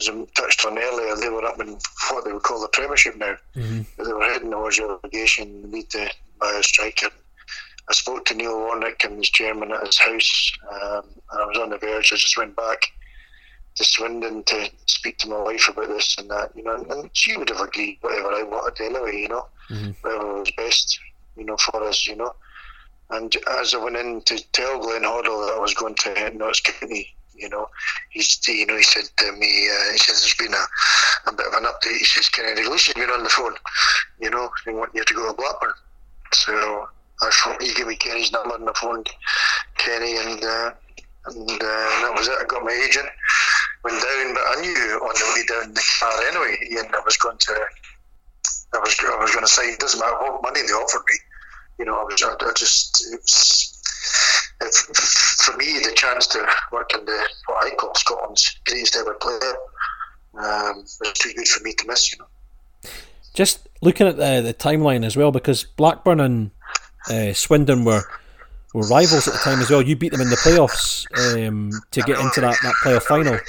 [0.00, 1.78] as I touched on earlier, they were up in
[2.10, 3.36] what they would call the Premiership now.
[3.56, 4.02] Mm-hmm.
[4.02, 7.08] They were heading towards relegation, need to buy a striker.
[7.88, 11.58] I spoke to Neil Warnock and his chairman at his house, um, and I was
[11.58, 12.12] on the verge.
[12.12, 12.80] I just went back
[13.74, 17.36] to Swindon to speak to my wife about this and that, you know, and she
[17.36, 19.90] would have agreed whatever I wanted anyway, you know, mm-hmm.
[20.02, 21.00] whatever was best,
[21.36, 22.34] you know, for us, you know.
[23.12, 26.60] And as I went in to tell Glenn Hoddle that I was going to Notts
[26.60, 27.68] County, you know,
[28.10, 31.46] he's, you know, he said to me, uh, he says there's been a, a bit
[31.46, 31.98] of an update.
[31.98, 33.54] He says, Kennedy, at least you've been on the phone,
[34.20, 35.72] you know, they want you to go to Blackburn.
[36.32, 36.88] So
[37.22, 39.04] I thought he gave me Kenny's number on the phone,
[39.76, 40.70] Kenny, and uh,
[41.26, 42.38] and uh, that was it.
[42.40, 43.08] I got my agent
[43.84, 47.16] went down, but I knew on the way down the car anyway, Ian, I was
[47.16, 47.52] going to,
[48.74, 51.18] I was, I was going to say, it doesn't matter what money they offered me.
[51.78, 53.80] You know, I was, I, I just, it was,
[54.60, 54.74] it,
[55.44, 59.54] for me, the chance to work in the, what I call Scotland's greatest ever player,
[60.34, 62.90] um, was too good for me to miss, you know.
[63.34, 66.50] Just looking at the, the timeline as well, because Blackburn and
[67.10, 68.02] uh, Swindon were
[68.74, 69.82] were rivals at the time as well.
[69.82, 71.06] You beat them in the playoffs
[71.46, 73.38] um, to get into that, that playoff final.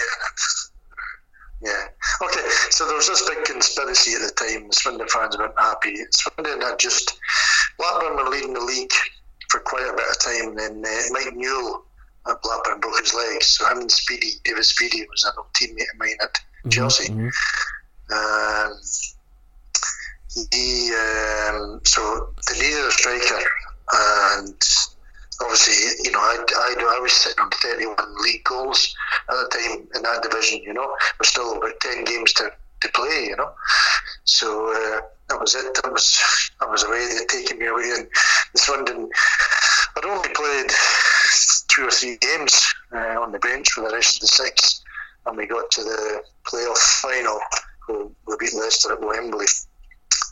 [2.22, 2.42] Okay.
[2.70, 4.68] So there was this big conspiracy at the time.
[4.68, 5.96] The Swindon fans weren't happy.
[6.12, 7.18] Swindon had just
[7.78, 8.92] Blackburn were leading the league
[9.50, 10.58] for quite a bit of time.
[10.58, 11.86] And then uh, Mike Newell
[12.28, 15.92] at Blackburn broke his leg, so him and Speedie, David Speedie, was an old teammate
[15.94, 17.10] of mine at mm-hmm, Chelsea.
[17.10, 17.30] Mm-hmm.
[18.14, 18.80] Um,
[20.52, 23.44] he um, so they needed a striker,
[23.94, 24.62] and
[25.42, 28.96] obviously, you know, I, I, I was sitting on 31 league goals
[29.30, 30.96] at the time in that division, you know.
[31.20, 33.52] There's still about 10 games to, to play, you know.
[34.26, 35.74] So uh, that was it.
[35.76, 36.22] That was
[36.60, 37.08] that was away.
[37.18, 37.92] They'd taken me away.
[37.98, 38.08] And
[38.56, 39.10] Swindon,
[39.98, 40.72] I'd only played
[41.70, 44.82] two or three games uh, on the bench for the rest of the six.
[45.26, 47.40] And we got to the playoff final.
[47.88, 47.96] We,
[48.28, 49.46] we beat Leicester at Wembley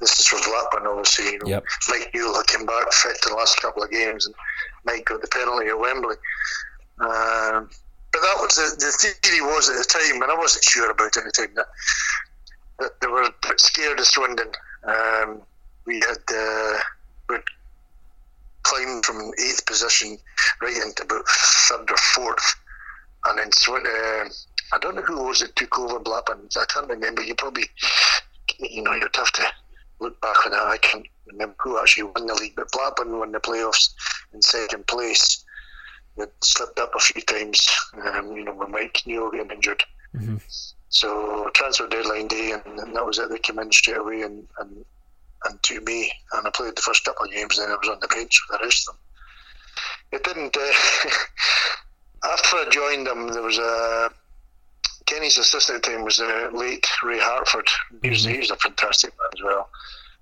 [0.01, 1.25] this is for Blackburn, obviously.
[1.25, 1.63] You know, yep.
[1.87, 4.35] Mike Newell had come back fit the last couple of games, and
[4.83, 6.15] Mike got the penalty at Wembley.
[6.99, 7.69] Um,
[8.11, 11.15] but that was the, the theory was at the time, and I wasn't sure about
[11.15, 11.67] it at the time that,
[12.79, 14.51] that they were scared of Swindon.
[14.83, 15.41] Um,
[15.85, 16.77] we had uh,
[17.29, 17.41] we'd
[18.63, 20.17] climbed from eighth position
[20.61, 22.55] right into about third or fourth,
[23.25, 24.29] and then uh,
[24.73, 26.49] I don't know who was it took over Blackburn.
[26.55, 27.21] I can't remember.
[27.21, 27.69] You probably
[28.59, 29.43] you know you'd have to
[30.01, 33.31] look back on that, I can't remember who actually won the league, but Blackburn won
[33.31, 33.93] the playoffs
[34.33, 35.45] in second place.
[36.17, 37.69] They slipped up a few times,
[38.03, 39.83] um, you know, when Mike Newell getting injured.
[40.15, 40.37] Mm-hmm.
[40.89, 43.29] So transfer deadline day, and, and, that was it.
[43.29, 44.83] They came in straight away and, and
[45.45, 47.57] and to me, and I played the first couple of games.
[47.57, 50.19] Then I was on the bench for the rest of them.
[50.19, 50.55] It didn't.
[50.55, 51.09] Uh,
[52.31, 54.11] after I joined them, there was a
[55.11, 57.67] Kenny's assistant at the time was the late Ray Harford.
[58.01, 59.69] He was, he was a fantastic man as well.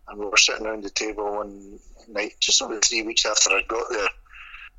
[0.08, 3.62] And we were sitting around the table one night, just over three weeks after I
[3.68, 4.10] got there.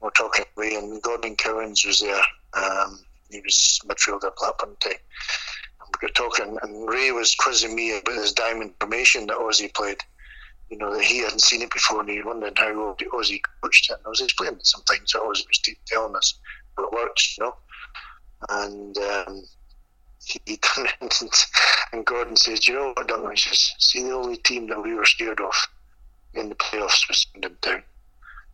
[0.01, 2.23] We were talking away, and Gordon Cowans was there.
[2.55, 2.99] Um,
[3.31, 4.95] he was midfielder Blackburn time.
[4.95, 9.73] And we were talking, and Ray was quizzing me about his diamond formation that Ossie
[9.73, 9.99] played.
[10.71, 13.95] You know, that he hadn't seen it before, and he wondered how Ossie coached it.
[13.95, 16.35] And I was explaining some things that Ossie was telling us
[16.77, 17.55] how it works, you know.
[18.49, 19.45] And um,
[20.25, 20.93] he turned
[21.93, 23.31] and Gordon says, you know what, Duncan?
[23.31, 25.55] He says, see, the only team that we were scared of
[26.35, 27.27] in the playoffs was
[27.63, 27.83] Town.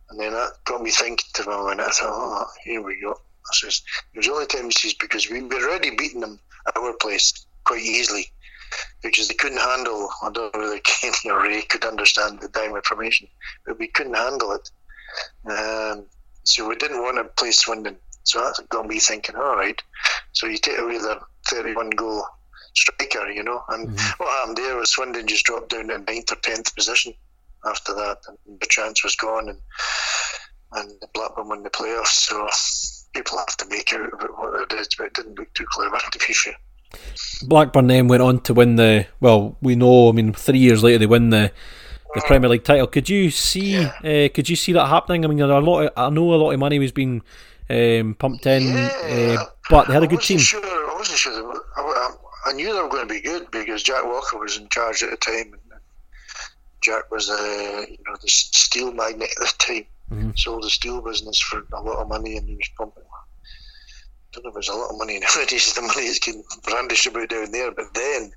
[0.09, 1.81] And then that got me thinking to my mind.
[1.81, 3.11] I thought, oh, here we go.
[3.11, 3.81] I says,
[4.13, 8.31] it was only time he because we'd already beaten them at our place quite easily
[9.01, 12.85] because they couldn't handle, I don't know whether Kenny or Ray could understand the diamond
[12.85, 13.27] formation,
[13.65, 14.71] but we couldn't handle it.
[15.49, 16.05] Um,
[16.43, 17.97] so we didn't want to play Swindon.
[18.27, 19.81] So that got me thinking, all right.
[20.33, 22.25] So you take away the 31 goal
[22.75, 23.63] striker, you know.
[23.69, 24.23] And mm-hmm.
[24.23, 27.13] what happened there was Swindon just dropped down to ninth or tenth position
[27.65, 29.59] after that, and the chance was gone, and
[30.73, 32.07] and Blackburn won the playoffs.
[32.07, 32.47] So
[33.13, 36.19] people have to make out what it is, but it didn't look too clever to
[36.27, 36.55] be fair.
[37.43, 39.57] Blackburn then went on to win the well.
[39.61, 40.09] We know.
[40.09, 41.51] I mean, three years later they win the
[42.13, 42.27] the mm.
[42.27, 42.87] Premier League title.
[42.87, 43.73] Could you see?
[43.73, 43.93] Yeah.
[44.03, 45.25] Uh, could you see that happening?
[45.25, 45.85] I mean, there are a lot.
[45.85, 47.21] Of, I know a lot of money was being
[47.69, 49.37] um, pumped in, yeah.
[49.39, 50.39] uh, but they had a good team.
[50.39, 51.63] Sure, I wasn't sure.
[51.75, 55.03] I, I, knew they were going to be good because Jack Walker was in charge
[55.03, 55.53] at the time.
[55.53, 55.81] And
[56.81, 59.85] Jack was, uh, you know, the steel magnate at the time.
[60.11, 60.31] Mm-hmm.
[60.35, 63.03] Sold the steel business for a lot of money, and he was pumping.
[63.03, 63.19] I
[64.31, 65.73] don't know if there's a lot of money nowadays.
[65.73, 68.31] The money is getting brandished about down there, but then.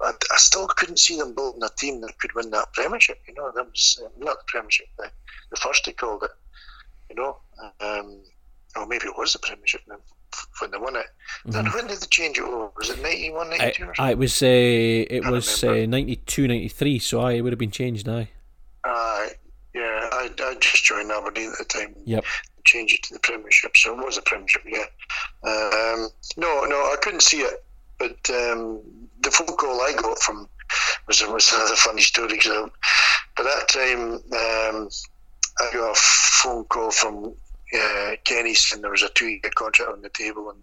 [0.00, 3.20] I, I still couldn't see them building a team that could win that Premiership.
[3.28, 5.08] You know, that was uh, not the Premiership, the,
[5.50, 6.32] the first they called it.
[7.10, 7.36] You know,
[7.80, 8.20] um,
[8.76, 9.82] or maybe it was the Premiership
[10.60, 11.06] when they won it.
[11.46, 11.76] Mm-hmm.
[11.76, 12.70] when did they change it over?
[12.76, 17.20] Was it 91, 92 I, I, it was, uh, it was uh, 92, 93, so
[17.20, 18.26] I, it would have been changed now.
[18.84, 19.26] Uh,
[19.74, 21.94] yeah, I, I just joined Aberdeen at the time.
[22.04, 22.24] Yep.
[22.64, 24.84] Change it to the Premiership, so it was a Premiership, yeah.
[25.42, 27.64] Um, no, no, I couldn't see it,
[27.98, 28.80] but um,
[29.20, 30.48] the phone call I got from
[31.06, 32.38] was, was another funny story.
[32.38, 32.70] Cause
[33.36, 34.88] by that time, um,
[35.60, 37.34] I got a phone call from
[37.74, 40.62] uh, Kenny said there was a two year contract on the table, and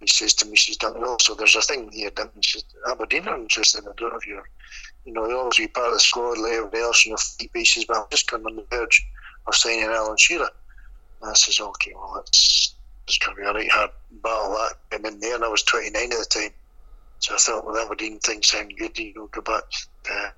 [0.00, 1.18] he says to me, "She's done well.
[1.18, 2.42] So there's a thing here, Duncan.
[2.42, 3.84] Says, Aberdeen are interested.
[3.84, 4.48] I don't know if you're,
[5.04, 7.52] you know, you'll always be part of the squad, like everybody else, you know, feet
[7.52, 9.06] bases, but I'm just coming on the verge
[9.46, 10.50] of signing Alan Shearer.
[11.22, 12.74] And I says, "Okay, well, that's
[13.08, 13.90] it's going to be a right hard
[14.22, 16.50] battle that came in there, and I was 29 at the time."
[17.18, 18.98] So I thought, well, Aberdeen thing sound good.
[18.98, 19.64] You know, go back,
[20.10, 20.30] uh,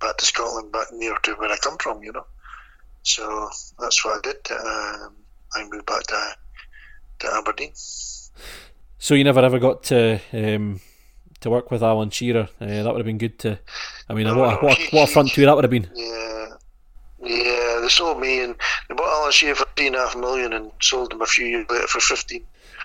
[0.00, 2.02] back to Scotland, back near to where I come from.
[2.02, 2.26] You know.
[3.04, 4.50] So that's what I did.
[4.50, 5.14] Um,
[5.54, 6.36] I moved back to,
[7.20, 7.72] to Aberdeen.
[8.98, 10.80] So you never ever got to um,
[11.40, 12.48] to work with Alan Shearer.
[12.60, 13.58] Uh, that would have been good to.
[14.08, 15.88] I mean, no, what, a, what, what a front two that would have been.
[15.94, 16.46] Yeah,
[17.20, 18.56] Yeah, they sold me and
[18.88, 21.46] they bought Alan Shearer for three and a half million and sold him a few
[21.46, 22.44] years later for fifteen.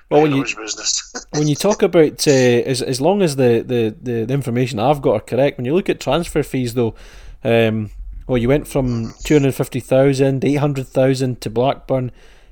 [0.10, 0.46] Well, when you
[1.32, 5.02] when you talk about uh, as as long as the, the, the, the, information I've
[5.02, 6.96] got are correct, when you look at transfer fees though,
[7.46, 7.92] um,
[8.30, 12.12] well, you went from two hundred fifty thousand, eight hundred thousand to Blackburn,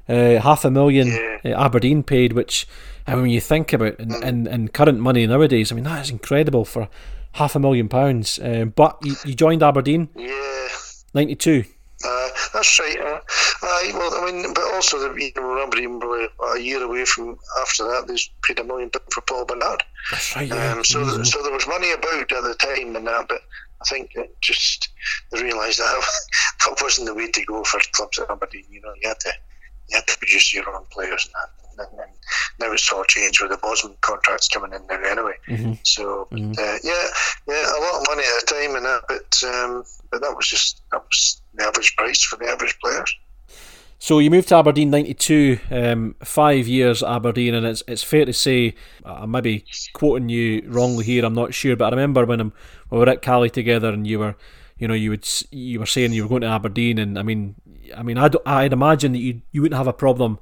[0.09, 1.37] uh, half a million yeah.
[1.45, 2.67] uh, Aberdeen paid, which
[3.05, 6.01] I mean, when you think about in, in, in, current money nowadays, I mean that
[6.01, 6.89] is incredible for
[7.33, 8.39] half a million pounds.
[8.41, 10.67] Um, but you, you joined Aberdeen, yeah,
[11.13, 11.63] ninety two.
[12.03, 12.99] Uh, that's right.
[12.99, 13.19] Uh,
[13.63, 18.05] uh, well, I mean, but also, the, you know, a year away from after that,
[18.07, 19.83] they paid a million for Paul Bernard.
[20.11, 20.47] That's right.
[20.47, 20.73] Yeah.
[20.73, 21.23] Um, so, mm-hmm.
[21.23, 23.41] so there was money about at the time and that, but
[23.81, 24.89] I think it just
[25.31, 26.03] they realised that
[26.65, 28.65] that wasn't the way to go for clubs at Aberdeen.
[28.69, 29.33] You know, you had to
[29.89, 31.49] you had to produce your own players and that.
[31.79, 32.11] And, and
[32.59, 35.35] now it's all changed with the Bosman contracts coming in now anyway.
[35.47, 35.73] Mm-hmm.
[35.83, 36.53] So mm-hmm.
[36.53, 37.07] Uh, yeah,
[37.47, 40.47] yeah, a lot of money at a time and that, but um, but that was
[40.47, 43.15] just that was the average price for the average players.
[43.99, 48.33] So you moved to Aberdeen '92, um, five years Aberdeen, and it's it's fair to
[48.33, 51.25] say I may be quoting you wrongly here.
[51.25, 52.53] I'm not sure, but I remember when I'm,
[52.91, 54.35] we were at Caley together, and you were,
[54.77, 57.55] you know, you would you were saying you were going to Aberdeen, and I mean,
[57.95, 60.37] I mean, I'd, I'd imagine that you you wouldn't have a problem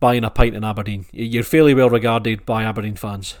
[0.00, 1.04] buying a pint in Aberdeen.
[1.12, 3.36] You're fairly well regarded by Aberdeen fans.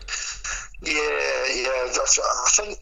[0.82, 1.70] Yeah, yeah.
[1.96, 2.78] I think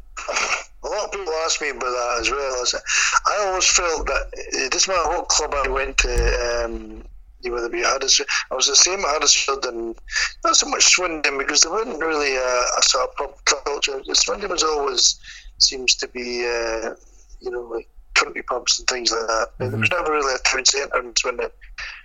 [0.85, 2.83] a lot of people ask me about that as well.
[3.27, 4.31] I always felt that
[4.71, 6.65] this is my whole club I went to.
[6.65, 7.05] Um,
[7.45, 9.97] whether it be Huddersfield, I was the same at Huddersfield and
[10.45, 14.03] not so much Swindon because there wasn't really a, a sort of pub culture.
[14.13, 15.21] Swindon was always
[15.59, 16.95] seems to be, uh,
[17.41, 19.49] you know, like country pubs and things like that.
[19.59, 19.71] Mm-hmm.
[19.71, 21.51] There was never really a town centre in Swindon.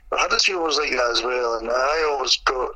[0.10, 2.76] But Huddersfield was like that as well, and I always got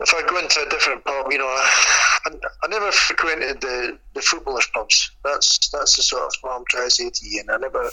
[0.00, 2.30] if I go into a different pub, you know, I,
[2.62, 5.10] I never frequented the, the footballers' pubs.
[5.24, 7.40] That's that's the sort of what I'm trying to say to you.
[7.40, 7.90] And I never,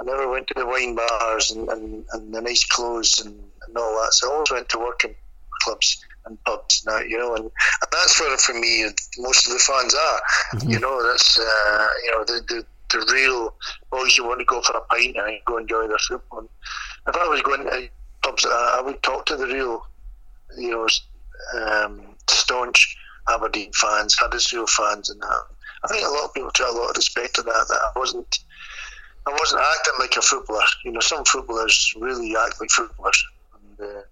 [0.00, 3.34] I never went to the wine bars and, and, and the nice clothes and,
[3.66, 4.12] and all that.
[4.12, 5.14] So I always went to working
[5.62, 8.84] clubs and pubs now, you know, and, and that's where for me
[9.18, 10.20] most of the fans are.
[10.54, 10.70] Mm-hmm.
[10.70, 13.54] You know, that's uh, you know the, the the real
[13.90, 16.48] boys who want to go for a pint and go enjoy their football.
[17.08, 17.88] If I was going to
[18.22, 19.86] pubs, I, I would talk to the real,
[20.56, 20.86] you know,
[21.54, 22.96] um, staunch
[23.28, 25.42] Aberdeen fans, Huddersfield fans, and that.
[25.84, 27.66] I think a lot of people show a lot of respect to that.
[27.68, 28.38] That I wasn't,
[29.26, 30.64] I wasn't acting like a footballer.
[30.84, 34.02] You know, some footballers really act like footballers, and, uh,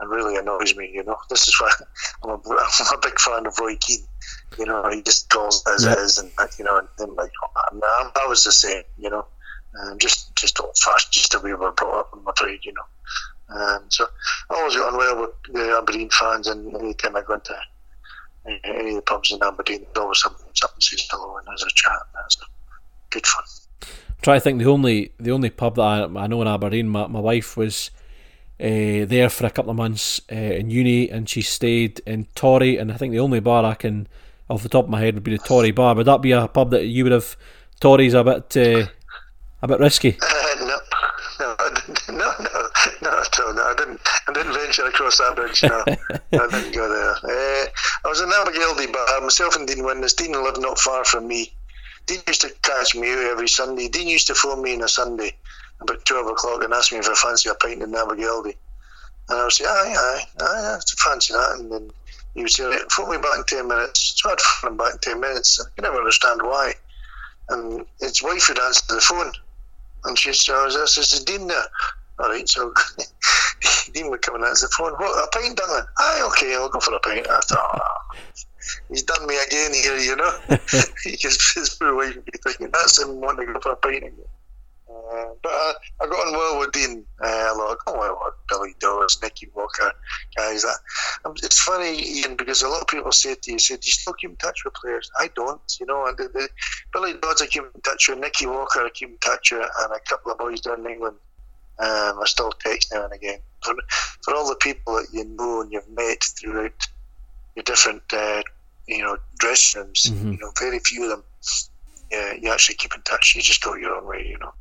[0.00, 0.90] and really annoys me.
[0.92, 1.70] You know, this is why
[2.24, 2.34] I'm a,
[2.80, 4.04] I'm a big fan of Roy Keane.
[4.58, 5.94] You know, he just calls as yeah.
[5.94, 7.32] is, and you know, and, and like
[7.72, 8.82] I was the same.
[8.98, 9.26] You know,
[9.74, 12.10] and just just old fashioned, just the way we were brought up.
[12.12, 12.82] I'm afraid, you know.
[13.54, 14.06] Um, so
[14.50, 17.54] I always got on well with the Aberdeen fans, and any time I go into
[18.46, 21.70] any of the pubs in Aberdeen, there's always something, something says hello and there's a
[21.74, 21.92] chat.
[21.92, 22.36] And that's
[23.10, 23.44] good fun.
[24.20, 26.88] try to think the only the only pub that I, I know in Aberdeen.
[26.88, 27.90] My, my wife was
[28.60, 32.76] uh, there for a couple of months uh, in uni, and she stayed in Torry.
[32.78, 34.08] And I think the only bar I can,
[34.48, 35.94] off the top of my head, would be the Torry bar.
[35.94, 37.36] Would that be a pub that you would have?
[37.80, 38.86] Torry's a bit uh,
[39.62, 40.18] a bit risky.
[41.40, 41.56] Uh,
[42.08, 42.68] no, no, no,
[43.02, 43.52] no, no.
[43.52, 44.00] No, I didn't.
[44.28, 45.62] I didn't venture across that bridge.
[45.62, 47.10] No, I didn't go there.
[47.10, 47.66] Uh,
[48.04, 50.16] I was in Abergildy, but uh, myself and Dean Windass.
[50.16, 51.52] Dean lived not far from me.
[52.06, 53.88] Dean used to catch me out every Sunday.
[53.88, 55.36] Dean used to phone me on a Sunday
[55.80, 58.54] about twelve o'clock and ask me if I fancy a pint in Abergildy.
[59.28, 61.56] And I would say, aye, aye, aye, I fancy that.
[61.58, 61.90] And then
[62.34, 64.20] he would say, phone me back in 10 minutes.
[64.20, 65.60] So I'd phone him back in 10 minutes.
[65.60, 66.74] I can never understand why.
[67.48, 69.32] And his wife would answer the phone.
[70.04, 71.64] And she said, oh, this is Dean there.
[72.22, 72.72] All right, so
[73.92, 74.92] Dean would come and answer the phone.
[74.92, 75.84] What, a pint, darling?
[75.98, 77.26] Aye, okay, I'll go for a pint.
[77.28, 78.16] I thought, oh,
[78.88, 80.32] he's done me again here, you know.
[81.04, 84.04] his, his poor wife would be thinking, that's him wanting to go for a pint
[84.04, 84.14] again.
[84.88, 87.78] Uh, but uh, I got on well with Dean uh, a lot.
[87.86, 89.90] Oh, well, with Billy Dodds, Nicky Walker,
[90.36, 90.62] guys.
[90.62, 90.76] That
[91.24, 93.92] um, it's funny, Ian, because a lot of people say to you, "Say, do you
[93.92, 95.60] still keep in touch with players?" I don't.
[95.80, 96.48] You know, and the, the
[96.92, 99.92] Billy Dodds I keep in touch with, Nicky Walker I keep in touch with, and
[99.92, 101.16] a couple of boys down in England.
[101.82, 103.40] Um, I still text now and again.
[103.64, 103.74] For,
[104.22, 106.72] for all the people that you know and you've met throughout
[107.56, 108.42] your different, uh,
[108.86, 110.32] you know, dressing rooms, mm-hmm.
[110.32, 111.24] you know, very few of them.
[112.12, 113.34] Yeah, you actually keep in touch.
[113.34, 114.52] You just go your own way, you know.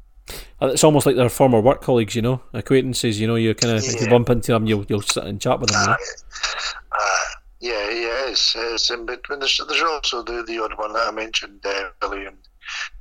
[0.61, 3.19] Uh, it's almost like they're former work colleagues, you know, acquaintances.
[3.19, 3.91] You know, you kind of yeah.
[3.91, 5.89] if you bump into them, you'll you'll sit and chat with them.
[5.89, 5.95] Uh,
[6.91, 7.05] uh,
[7.59, 11.11] yeah, yeah, it's, it's um, but there's there's also the the odd one that I
[11.11, 12.37] mentioned, uh, Billy and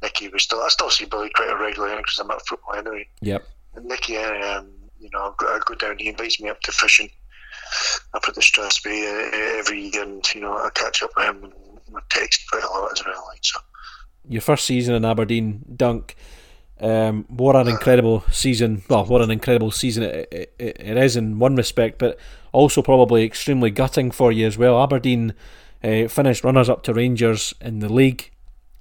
[0.03, 0.29] Nicky.
[0.29, 3.07] We still I still see Billy quite regularly because I'm at football anyway.
[3.21, 3.47] Yep.
[3.75, 4.69] And Nicky, um,
[4.99, 5.99] you know, I go down.
[5.99, 7.11] He invites me up to fishing
[8.15, 11.45] up at the Strathspey uh, every year, and you know, I catch up with him
[11.45, 11.53] and
[12.09, 13.25] text quite a lot as well.
[13.29, 13.61] Like so.
[14.29, 16.17] Your first season in Aberdeen, Dunk
[16.81, 18.83] Um, what an incredible season!
[18.89, 22.19] Well, what an incredible season it, it, it is in one respect, but
[22.53, 24.83] also probably extremely gutting for you as well.
[24.83, 25.35] Aberdeen
[25.85, 28.31] uh, finished runners up to Rangers in the league,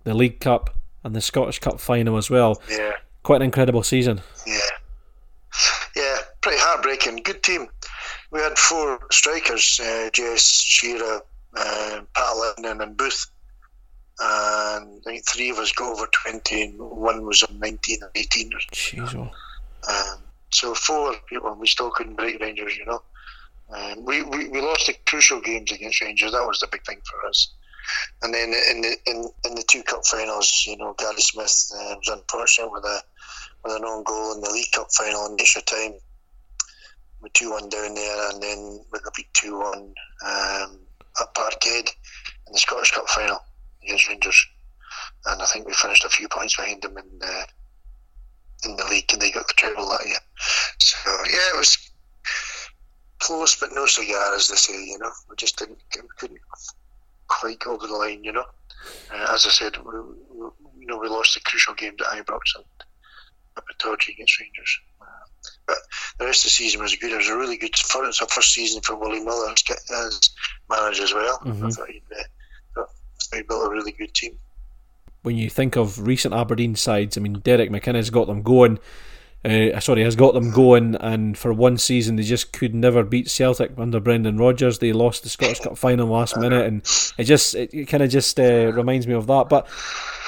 [0.06, 2.62] the League Cup, and the Scottish Cup final as well.
[2.70, 4.22] Yeah, quite an incredible season.
[4.48, 4.60] Yeah,
[6.80, 7.24] heartbreaking.
[7.24, 7.68] Good team.
[8.32, 11.22] We had four strikers: uh, Jess Shearer,
[11.56, 13.28] uh, Pat Lennon, and Booth.
[14.22, 18.12] And I think three of us got over twenty, and one was on nineteen or
[18.16, 18.52] eighteen.
[18.74, 19.32] Jeez, oh.
[19.92, 23.02] um, so four people, we still couldn't break Rangers, you know.
[23.72, 26.32] Um, we, we, we lost the crucial games against Rangers.
[26.32, 27.54] That was the big thing for us.
[28.24, 31.96] And then in the in, in the two cup finals, you know, Gary Smith uh,
[31.96, 33.02] was unfortunate with a
[33.64, 35.94] with an own goal in the League Cup final in extra time.
[37.22, 39.94] We two one down there, and then we got beat two one
[40.26, 40.80] um,
[41.20, 41.90] at Parkhead
[42.48, 43.40] in the Scottish Cup final
[43.84, 44.48] against Rangers.
[45.26, 47.48] And I think we finished a few points behind them in the
[48.66, 50.18] in the league, and they got the treble that year.
[50.80, 51.92] So yeah, it was
[53.20, 54.86] close but no cigar, as they say.
[54.86, 55.80] You know, we just didn't
[56.18, 56.40] couldn't
[57.28, 58.24] quite go over the line.
[58.24, 58.46] You know,
[59.14, 60.00] uh, as I said, we,
[60.32, 60.50] we,
[60.80, 62.66] you know, we lost the crucial game to Ibrox and
[63.58, 64.80] at Pittodrie against Rangers.
[65.70, 65.74] Uh,
[66.18, 67.12] but the rest of the season was good.
[67.12, 70.30] It was a really good first, a first season for Willie Miller as, as
[70.70, 71.40] manager as well.
[71.40, 71.66] Mm-hmm.
[71.66, 72.04] I thought he'd,
[72.78, 72.84] uh,
[73.34, 74.38] he built a really good team.
[75.22, 78.80] When you think of recent Aberdeen sides, I mean, Derek McInnes got them going
[79.46, 83.30] uh, sorry, has got them going, and for one season they just could never beat
[83.30, 84.80] Celtic under Brendan Rodgers.
[84.80, 86.82] They lost the Scottish Cup final last minute, and
[87.18, 89.48] it just it, it kind of just uh, reminds me of that.
[89.48, 89.68] But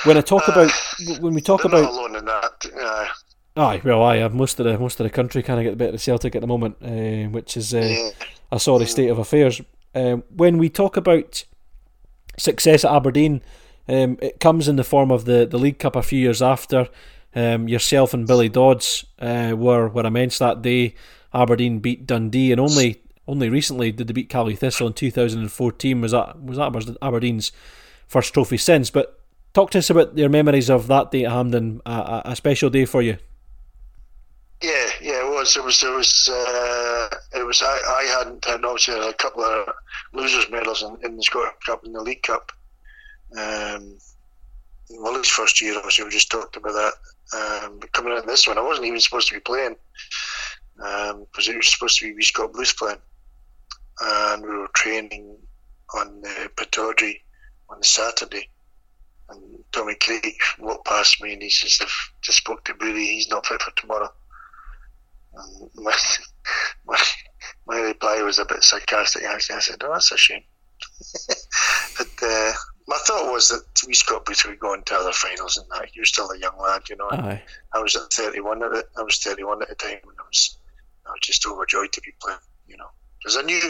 [0.05, 0.71] when I talk about
[1.19, 3.07] when we talk about alone in that, uh,
[3.55, 5.75] aye, well, I have most of the most of the country kind of get the
[5.85, 8.11] bit of Celtic at the moment, uh, which is uh,
[8.51, 9.61] a sorry state of affairs.
[9.93, 11.43] Um, when we talk about
[12.37, 13.41] success at Aberdeen,
[13.87, 16.89] um, it comes in the form of the the League Cup a few years after.
[17.33, 20.95] Um, yourself and Billy Dodds uh, were were immense that day.
[21.33, 26.01] Aberdeen beat Dundee, and only only recently did they beat Caley Thistle in 2014.
[26.01, 27.51] Was that was that Aberdeen's
[28.07, 28.89] first trophy since?
[28.89, 29.19] But
[29.53, 32.85] talk to us about your memories of that day at Hampden, a, a special day
[32.85, 33.17] for you.
[34.61, 35.57] Yeah, yeah, it was.
[35.57, 35.81] It was.
[35.81, 36.29] It was.
[36.31, 37.63] Uh, it was.
[37.63, 39.67] I, I hadn't had obviously a couple of
[40.13, 42.51] losers medals in, in the Scottish Cup and the League Cup.
[43.35, 43.97] Um,
[44.91, 46.93] Willie's first year, obviously, we just talked about that.
[47.33, 49.77] Um, coming in this one, I wasn't even supposed to be playing
[50.75, 52.97] because um, it was supposed to be we Scott Booth playing,
[54.01, 55.37] and we were training
[55.95, 57.21] on uh, Pittodrie
[57.69, 58.47] on Saturday.
[59.29, 63.07] And Tommy Craig walked past me and he says, "I've just spoke to Billy.
[63.07, 64.11] He's not fit for tomorrow."
[65.33, 65.95] And my,
[66.85, 66.97] my,
[67.67, 69.23] my reply was a bit sarcastic.
[69.23, 70.43] Actually, I said, "Oh, that's a shame."
[71.97, 72.51] but uh,
[72.87, 75.95] my thought was that we Scott Booth would go into other finals and that.
[75.95, 77.09] You're still a young lad, you know.
[77.11, 77.41] Aye.
[77.73, 78.85] I was at 31 at it.
[78.97, 80.57] I was 31 at the time, and I was
[81.05, 82.89] I was just overjoyed to be playing, you know.
[83.19, 83.61] Because I knew,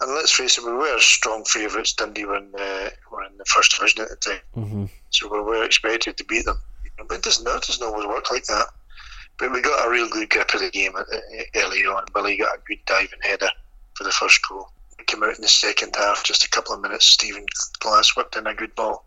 [0.00, 1.92] and let's face it, we were strong favourites.
[1.92, 4.84] Dundee were in, the, were in the first division at the time, mm-hmm.
[5.10, 6.58] so we were expected to beat them.
[7.06, 8.66] But it doesn't, it doesn't always work like that.
[9.38, 10.92] But we got a real good grip of the game
[11.56, 12.04] early on.
[12.14, 13.50] Billy got a good diving header
[13.94, 16.80] for the first goal It came out in the second half, just a couple of
[16.80, 17.06] minutes.
[17.06, 17.46] Stephen
[17.80, 19.04] Glass whipped in a good ball.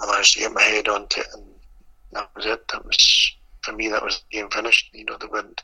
[0.00, 1.44] I managed to get my head onto it, and
[2.12, 2.66] that was it.
[2.68, 3.32] That was
[3.62, 3.88] for me.
[3.88, 4.90] That was the game finished.
[4.92, 5.62] You know, the wind.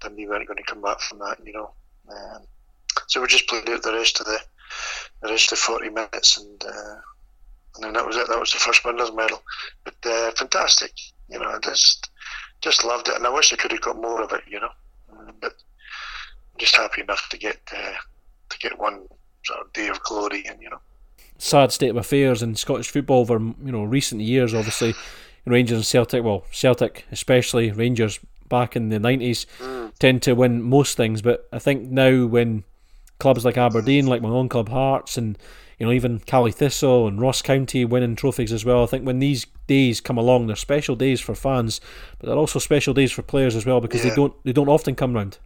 [0.00, 1.38] Dundee weren't going to come back from that.
[1.44, 1.70] You know,
[2.08, 2.42] um,
[3.06, 4.38] so we just played out the rest of the
[5.22, 6.94] the rest of forty minutes, and uh,
[7.76, 8.28] and then that was it.
[8.28, 9.42] That was the first winners' medal.
[9.84, 10.92] But uh, fantastic.
[11.28, 12.10] You know, just
[12.62, 14.42] just loved it, and I wish I could have got more of it.
[14.48, 14.70] You know,
[15.40, 17.60] but I'm just happy enough to get.
[17.76, 17.94] Uh,
[18.52, 19.08] to get one
[19.44, 20.80] sort of day of glory and you know
[21.38, 24.94] sad state of affairs in Scottish football over you know recent years obviously
[25.44, 29.92] Rangers and Celtic well Celtic especially Rangers back in the 90s mm.
[29.98, 32.64] tend to win most things but I think now when
[33.22, 35.38] clubs like Aberdeen like my own club Hearts and
[35.78, 39.20] you know even Caley Thistle and Ross County winning trophies as well I think when
[39.20, 41.80] these days come along they're special days for fans
[42.18, 44.10] but they're also special days for players as well because yeah.
[44.10, 45.38] they don't they don't often come round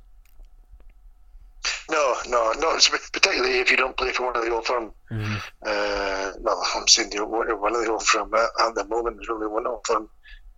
[1.91, 2.79] no, no, no.
[3.12, 4.93] Particularly if you don't play for one of the old firm.
[5.11, 5.35] Mm-hmm.
[5.62, 9.47] Uh, well, I'm saying the, one of the old firm at the moment is really
[9.47, 10.09] one old firm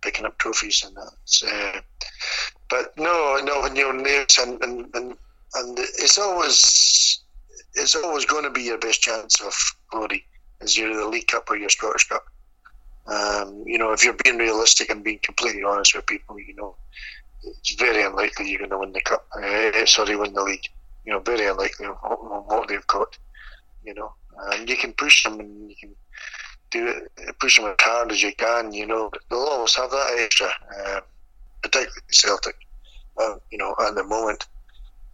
[0.01, 1.75] picking up trophies and that.
[1.75, 1.81] Uh,
[2.69, 5.17] but no, no, when you're near and, and and
[5.55, 7.19] and it's always
[7.75, 9.53] it's always going to be your best chance of
[9.89, 10.25] glory
[10.61, 12.25] is either the League Cup or your Scottish Cup.
[13.07, 16.75] Um, you know, if you're being realistic and being completely honest with people, you know,
[17.43, 19.25] it's very unlikely you're going to win the cup.
[19.35, 20.67] Uh, sorry, win the league
[21.09, 23.17] you know, very unlikely on what they've got.
[23.83, 24.13] You know,
[24.51, 25.95] and you can push them and you can
[26.69, 28.71] do it, push them as hard as you can.
[28.73, 30.49] You know, they'll always have that extra.
[30.85, 30.99] Uh,
[31.63, 32.55] particularly Celtic,
[33.17, 34.45] uh, you know, at the moment.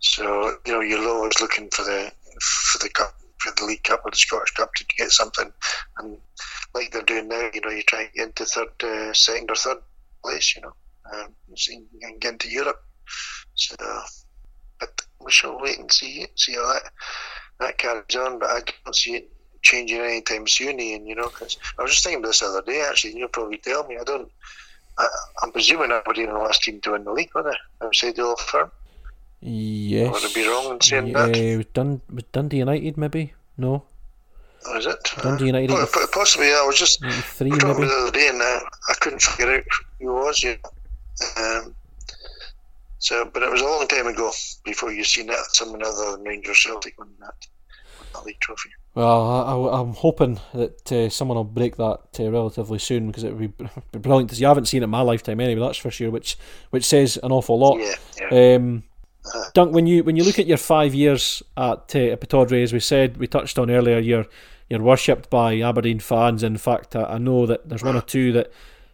[0.06, 4.02] So you know, you're always looking for the for the cup, for the League Cup
[4.06, 5.52] or the Scottish Cup to get something,
[5.98, 6.18] and
[6.76, 9.56] like they're doing now, you know, you're trying to get into third, uh, second or
[9.56, 9.78] third
[10.24, 10.74] place, you know,
[11.12, 11.34] um,
[12.04, 12.84] and get into Europe.
[13.56, 13.76] So,
[14.80, 16.84] but we shall wait and see see how that
[17.60, 18.38] that carries on.
[18.40, 19.32] But I don't see it
[19.64, 21.08] changing anytime soon, Ian.
[21.08, 22.86] You know, because I was just thinking this the other day.
[22.88, 23.98] Actually, and you'll probably tell me.
[24.00, 24.32] I don't.
[24.98, 25.08] I,
[25.44, 27.86] am presuming Aberdeen are the last team to win the league, were they?
[27.86, 28.72] Outside the old firm.
[29.48, 30.12] Yes.
[30.12, 31.58] Would I be wrong in saying yeah, that?
[31.58, 33.34] With, Dun- with Dundee United, maybe?
[33.58, 33.84] No.
[34.68, 35.12] Oh, is it?
[35.22, 35.72] Dundee United.
[35.72, 36.62] Uh, possibly, yeah.
[36.64, 37.62] I was just three maybe.
[37.62, 39.64] The other day and uh, I couldn't figure out
[40.00, 40.42] who was.
[40.42, 40.58] You
[41.38, 41.76] um,
[42.98, 44.32] so, but it was a long time ago
[44.64, 47.36] before you seen that someone other than Rangers Celtic won that,
[48.00, 48.70] won that league trophy.
[48.96, 53.36] Well, I, am hoping that uh, someone will break that uh, relatively soon because it
[53.36, 54.30] would be, be brilliant.
[54.30, 56.10] Because you haven't seen it in my lifetime anyway, that's for sure.
[56.10, 56.38] Which
[56.72, 57.78] which says an awful lot.
[57.78, 57.96] Yeah.
[58.32, 58.56] yeah.
[58.56, 58.84] Um.
[59.54, 62.80] Dunk, when you when you look at your five years at uh, Pittodrie, as we
[62.80, 64.26] said, we touched on earlier, you're
[64.70, 66.44] you're worshipped by Aberdeen fans.
[66.44, 68.52] In fact, I, I know that there's one or two that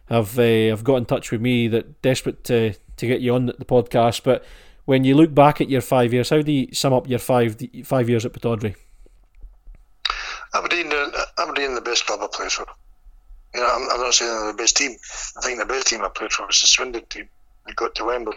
[0.08, 3.46] have uh, have got in touch with me that desperate to to get you on
[3.46, 4.22] the podcast.
[4.22, 4.44] But
[4.84, 7.56] when you look back at your five years, how do you sum up your five
[7.84, 8.76] five years at Pittodrie?
[10.54, 12.66] Aberdeen, uh, Aberdeen, the best club I played for.
[13.54, 14.96] You know, I'm, I'm, not saying they're the best team.
[15.36, 17.28] I think the best team I played for was the Swindon team.
[17.66, 18.36] I got to Wembley,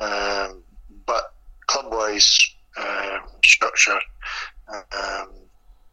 [0.00, 0.62] um,
[1.06, 1.34] but
[1.66, 2.38] club-wise,
[2.76, 3.98] uh, structure,
[4.68, 5.28] um,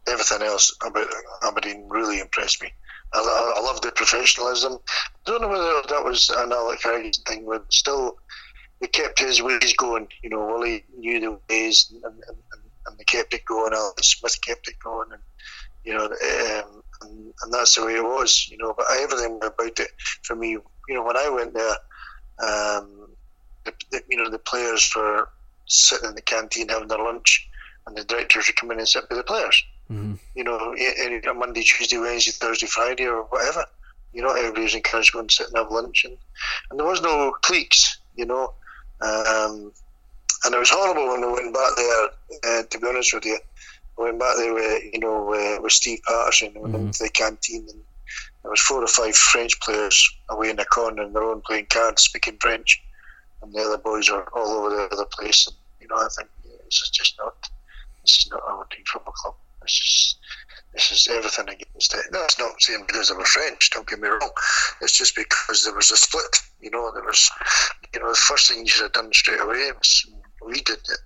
[0.08, 1.06] everything else about
[1.42, 2.72] Aberdeen really impressed me.
[3.14, 4.78] I, I, I love the professionalism.
[4.88, 8.16] I don't know whether that was an Alec Ferguson thing, but still,
[8.80, 10.08] they kept his ways going.
[10.22, 12.36] You know, Willie knew the ways, and, and,
[12.86, 13.72] and they kept it going.
[13.72, 15.22] Alan Smith kept it going, and
[15.84, 18.48] you know, um, and, and, that's the way it was.
[18.50, 19.88] You know, but everything about it
[20.22, 21.76] for me, you know, when I went there,
[22.48, 23.01] um,
[23.64, 25.28] the, the, you know, the players were
[25.66, 27.48] sitting in the canteen having their lunch,
[27.86, 29.62] and the directors would come in and sit with the players.
[29.90, 30.14] Mm-hmm.
[30.34, 33.64] You know, any Monday, Tuesday, Wednesday, Thursday, Friday, or whatever.
[34.12, 36.16] You know, everybody was encouraged to go and sit and have lunch, and,
[36.70, 37.98] and there was no cliques.
[38.14, 38.54] You know,
[39.00, 39.72] um,
[40.44, 42.08] and it was horrible when we went back there.
[42.44, 43.38] Uh, to be honest with you,
[43.98, 46.52] we went back there with you know uh, with Steve Paterson.
[46.54, 46.86] We went mm-hmm.
[46.86, 47.80] into the canteen, and
[48.42, 51.66] there was four or five French players away in the corner on their own playing
[51.70, 52.82] cards, speaking French,
[53.42, 55.46] and the other boys are all over the other place.
[55.46, 57.34] And you know, I think yeah, this is just not
[58.02, 59.34] this is not our team football club.
[59.62, 60.16] This is
[60.72, 62.06] this is everything against it.
[62.10, 63.70] That's not saying because they were French.
[63.70, 64.30] Don't get me wrong.
[64.80, 66.36] It's just because there was a split.
[66.60, 67.30] You know, there was
[67.92, 70.06] you know the first thing you should have done straight away was
[70.44, 70.98] we did it.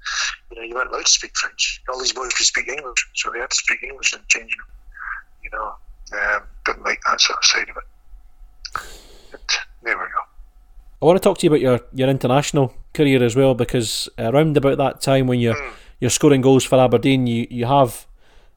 [0.50, 1.82] You know, you weren't allowed to speak French.
[1.88, 4.66] All these boys could speak English, so they had to speak English and change them.
[5.42, 5.74] You know,
[6.18, 7.84] um, didn't like that sort of side of it.
[9.30, 10.15] But there we go.
[11.00, 14.56] I want to talk to you about your, your international career as well because around
[14.56, 15.56] about that time when you're
[16.00, 18.06] you're scoring goals for Aberdeen, you you have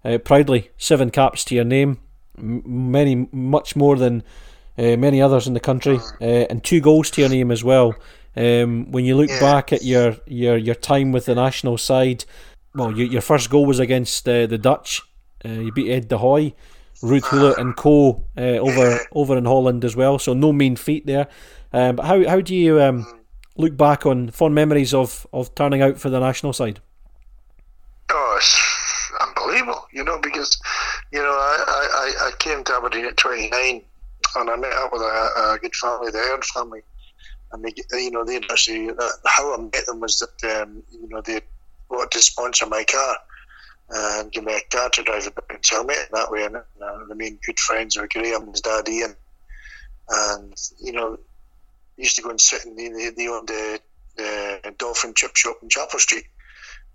[0.03, 1.99] uh, proudly seven caps to your name,
[2.37, 4.23] many much more than
[4.77, 7.95] uh, many others in the country, uh, and two goals to your name as well.
[8.35, 9.39] Um, when you look yeah.
[9.39, 12.23] back at your, your, your time with the national side,
[12.73, 15.01] well, your, your first goal was against uh, the Dutch.
[15.43, 16.53] Uh, you beat Ed de Hoy,
[17.01, 20.19] Ruud and co uh, over over in Holland as well.
[20.19, 21.27] So no mean feat there.
[21.71, 23.05] Um, but how how do you um,
[23.57, 26.79] look back on fond memories of, of turning out for the national side?
[28.11, 30.59] Oh, it's unbelievable, you know, because
[31.11, 33.83] you know I, I, I came to Aberdeen at 29
[34.35, 36.81] and I met up with a, a good family, the Aird family,
[37.51, 41.07] and they, you know, they actually uh, how I met them was that um, you
[41.09, 41.41] know they
[41.89, 43.17] wanted to sponsor my car
[43.91, 45.65] and give me a car to drive about.
[45.65, 49.15] So I met that way, and uh, remained good friends with Graham and dad Ian,
[50.09, 51.17] and you know,
[51.99, 53.79] used to go and sit in the they owned the,
[54.17, 56.25] the Dolphin Chip Shop in Chapel Street.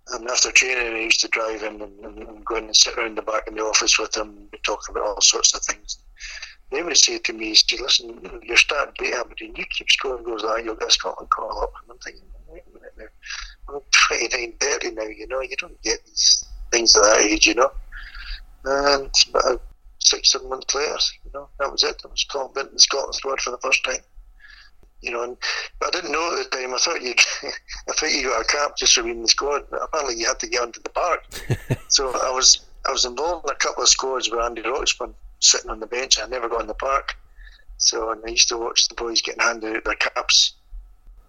[0.08, 3.16] And after training, I used to drive in and, and, go in and sit around
[3.16, 5.98] the back in the office with them, talking about all sorts of things
[6.74, 10.42] they would say to me, listen, you're starting to be Aberdeen, you keep scoring goals
[10.42, 11.72] like you'll get Scotland call up.
[11.82, 13.80] And I'm thinking, wait a minute now, I'm
[14.18, 17.70] 29, 30 now, you know, you don't get these things at that age, you know.
[18.64, 19.62] And about
[19.98, 22.00] six, seven months later, you know, that was it.
[22.04, 24.00] I was called into Scotland squad for the first time.
[25.04, 25.36] You know, and,
[25.82, 26.74] I didn't know at the time.
[26.74, 27.14] I thought you,
[27.88, 29.64] I thought you got a cap just for being in the squad.
[29.70, 31.24] But apparently, you had to get onto the park.
[31.88, 35.70] so I was, I was involved in a couple of squads with Andy Roxburgh sitting
[35.70, 36.18] on the bench.
[36.18, 37.16] I never got in the park.
[37.76, 40.54] So and I used to watch the boys getting handed out their caps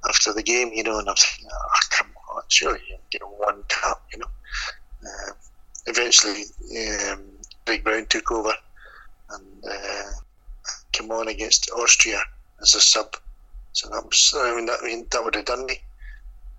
[0.08, 3.64] after the game, you know, and I'm thinking, oh, come on, surely you get one
[3.68, 4.28] cap, you know.
[5.06, 5.32] Uh,
[5.88, 6.44] eventually,
[7.12, 7.24] um,
[7.66, 8.54] Big Brown took over
[9.32, 10.12] and uh,
[10.92, 12.22] came on against Austria
[12.62, 13.16] as a sub
[13.76, 15.82] So that was, I mean, that, I mean, that would have done me.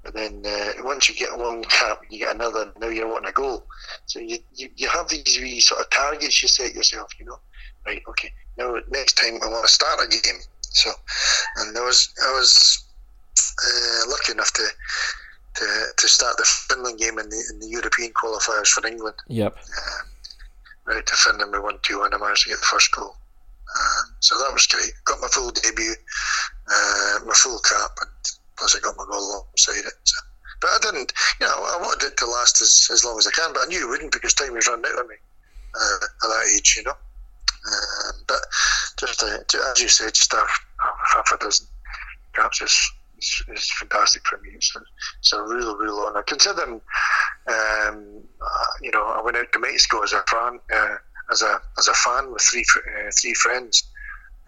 [0.04, 2.72] But then uh, once you get one cap, you get another.
[2.78, 3.64] Now you're wanting a goal.
[4.04, 7.10] So you, you, you have these wee sort of targets you set yourself.
[7.18, 7.40] You know,
[7.86, 8.02] right?
[8.06, 8.32] Okay.
[8.58, 10.40] Now next time I want to start a game.
[10.60, 10.90] So,
[11.56, 12.84] and I was I was
[13.32, 14.68] uh, lucky enough to
[15.54, 19.16] to, to start the Finland game in the in the European qualifiers for England.
[19.26, 19.56] Yep.
[19.56, 22.12] Um, right to Finland, we won two one.
[22.12, 23.16] I managed to get the first goal.
[24.20, 24.92] So that was great.
[25.04, 25.94] Got my full debut,
[26.68, 28.10] uh, my full cap, and
[28.56, 29.94] plus I got my goal alongside it.
[30.04, 30.16] So.
[30.60, 33.30] But I didn't, you know, I wanted it to last as, as long as I
[33.30, 35.16] can, but I knew it wouldn't because time was running out of me
[35.74, 36.96] uh, at that age, you know.
[37.66, 38.40] Um, but
[38.98, 40.48] just uh, to, as you said, just have,
[41.12, 41.66] half a dozen
[42.34, 44.50] caps is, is, is fantastic for me.
[44.54, 44.80] It's a,
[45.18, 46.22] it's a real, real honour.
[46.22, 46.80] Considering,
[47.48, 50.96] um, uh, you know, I went out to Mexico as a fan, uh,
[51.30, 53.84] as a as a fan with three uh, three friends.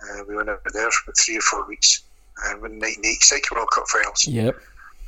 [0.00, 2.02] Uh, we went over there for three or four weeks.
[2.46, 4.24] Uh, in 1986 World Cup finals.
[4.28, 4.54] Yep.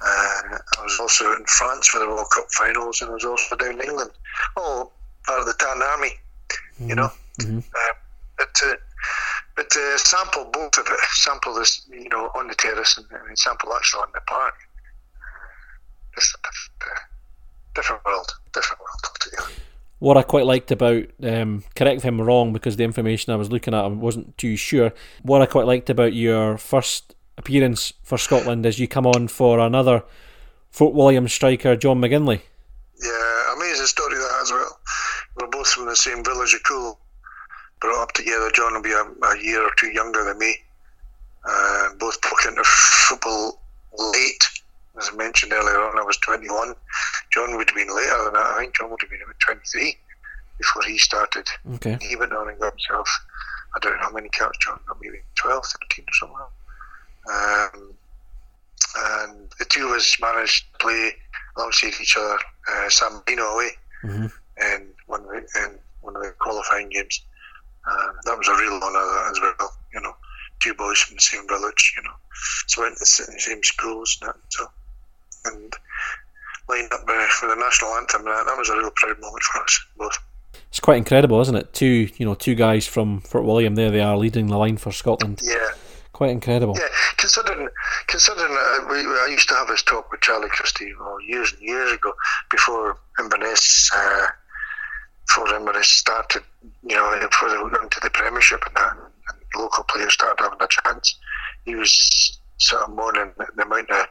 [0.03, 3.55] Uh, I was also in France for the World Cup finals, and I was also
[3.55, 4.11] down in England.
[4.57, 4.93] All
[5.25, 6.19] part of the Tan Army,
[6.81, 7.11] you know.
[7.41, 7.63] Mhm.
[7.63, 7.95] Uh,
[8.37, 8.75] but uh,
[9.55, 10.99] but uh, sample both of it.
[11.13, 14.55] Sample this, you know, on the terrace, and, and sample actually on the park.
[16.17, 16.99] Just a diff- uh,
[17.75, 19.63] different world, different world altogether.
[20.01, 23.53] What I quite liked about, um, correct if I'm wrong, because the information I was
[23.53, 24.93] looking at I wasn't too sure.
[25.23, 29.59] What I quite liked about your first appearance for Scotland is you come on for
[29.59, 30.03] another
[30.71, 32.41] Fort William striker, John McGinlay.
[33.03, 34.79] Yeah, amazing story that as well.
[35.37, 36.97] We're both from the same village of Caol.
[37.81, 38.51] Brought up together.
[38.55, 40.57] John will be a, a year or two younger than me.
[41.49, 43.61] Uh, both broke into football
[43.99, 44.45] late.
[44.99, 46.75] As I mentioned earlier on, I was 21.
[47.33, 48.47] John would have been later than that.
[48.47, 49.97] I think John would have been about 23
[50.59, 51.47] before he started.
[51.75, 51.97] Okay.
[52.01, 53.09] He went on and got himself,
[53.75, 56.37] I don't know how many caps John got, maybe 12, 13 or something.
[57.33, 57.95] Um,
[58.97, 61.13] and the two of us managed to play
[61.57, 62.39] alongside each other,
[62.71, 63.71] uh, San Marino away
[64.03, 64.27] hmm
[64.61, 67.23] in one of the, in one of the qualifying games.
[67.91, 70.15] Um, that was a real honour as well, you know.
[70.59, 72.15] Two boys from the same village, you know.
[72.67, 74.37] So went to the same schools and that.
[74.51, 74.67] So,
[75.45, 75.73] and
[76.69, 78.27] lined up for the national anthem.
[78.27, 80.19] And that, that was a real proud moment for us both.
[80.69, 81.73] It's quite incredible, isn't it?
[81.73, 83.75] Two, you know, two guys from Fort William.
[83.75, 85.41] There they are, leading the line for Scotland.
[85.43, 85.71] Yeah,
[86.21, 86.77] Quite incredible.
[86.77, 87.67] Yeah, considering
[88.07, 91.63] considering uh, we, I used to have this talk with Charlie Christie well, years and
[91.63, 92.13] years ago
[92.51, 94.27] before Inverness uh,
[95.27, 96.43] before Inverness started,
[96.83, 100.59] you know, before they went into the Premiership and that, and local players started having
[100.61, 101.19] a chance.
[101.65, 104.07] He was sort of mourning the, the amount of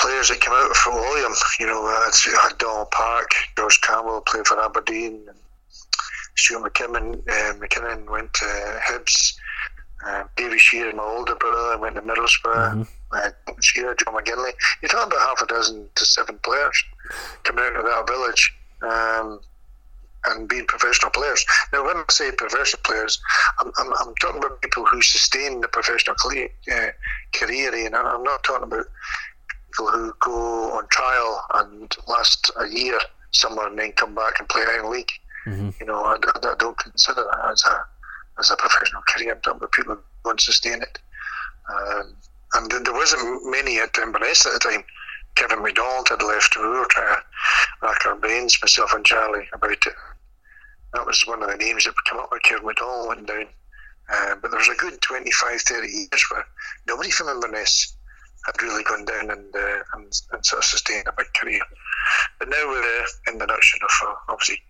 [0.00, 1.32] players that came out from William.
[1.58, 2.10] You know, uh,
[2.42, 5.38] had Donald Park, George Campbell played for Aberdeen, and
[6.36, 8.44] Stuart McKinnon, uh, McKinnon went to
[8.88, 9.34] Hibs.
[10.06, 12.86] Uh, Davy Shearer, my older brother, went to Middlesbrough.
[12.86, 12.88] Mhm.
[13.12, 13.30] Uh,
[13.60, 14.52] Shearer, John McGinlay.
[14.80, 16.82] You're talking about half a dozen to seven players
[17.42, 19.40] coming out of that village um,
[20.24, 21.44] and being professional players.
[21.72, 23.20] Now, when I say professional players,
[23.58, 26.90] I'm, I'm, I'm talking about people who sustain the professional cle- uh,
[27.34, 28.86] career, and I'm not talking about
[29.70, 32.98] people who go on trial and last a year
[33.32, 35.10] somewhere and then come back and play Highland League.
[35.44, 37.84] hmm You know, I, I- I don't consider that as a
[38.38, 39.34] as a professional career.
[39.34, 40.98] I'm talking about people and sustain it.
[41.68, 42.16] Um,
[42.54, 44.84] and there- there wasn't many at Inverness at the time.
[45.36, 46.56] Kevin McDonald had left.
[46.56, 47.22] We were trying to
[47.82, 49.84] rack our brains, myself and Charlie, about it.
[50.94, 52.42] That was one of the names that came up with.
[52.42, 53.46] Kevin McDonald went down.
[54.12, 56.44] Uh, but there was a good 25, 30 years where
[56.88, 57.94] nobody from Inverness
[58.46, 61.60] had really gone down and, uh, and, and sort of sustained a big career.
[62.38, 64.60] But now we're uh, in the nutshell of uh, obviously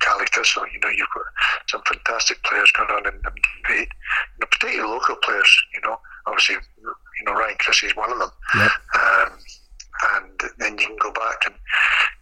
[0.00, 0.66] Caley Thistle.
[0.72, 1.24] You know, you've got
[1.68, 3.30] some fantastic players going on in the
[3.64, 5.50] great, you know, particularly local players.
[5.74, 8.30] You know, obviously, you know Ryan Christie is one of them.
[8.56, 8.70] Yep.
[8.94, 9.38] Um,
[10.14, 11.54] and then you can go back and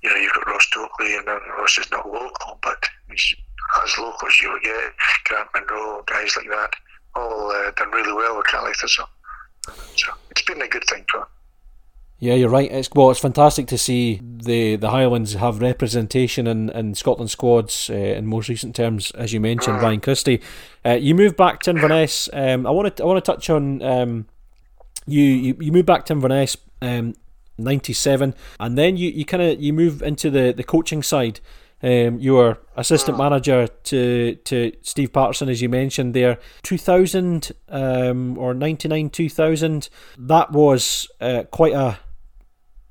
[0.03, 3.35] you know you've got Ross Tokely, and then Ross is not local, but he's
[3.83, 4.93] as local as you would get.
[5.25, 6.71] Grant Munro, guys like that,
[7.15, 9.09] all uh, done really well with Caley Thistle.
[9.97, 11.29] So it's been a good thing for.
[12.19, 12.71] Yeah, you're right.
[12.71, 17.91] It's well, it's fantastic to see the the Highlands have representation in, in Scotland squads
[17.91, 20.41] uh, in most recent terms, as you mentioned, Ryan Christie.
[20.85, 22.31] Uh, you moved back to Inverness.
[22.33, 24.27] Um, I want to I want to touch on um,
[25.07, 26.57] you, you you moved back to Inverness.
[26.83, 27.15] Um,
[27.59, 31.41] 97 and then you, you kind of you move into the, the coaching side
[31.83, 38.39] um, you were assistant manager to to Steve Paterson as you mentioned there 2000 um,
[38.39, 41.99] or 99 2000 that was uh, quite a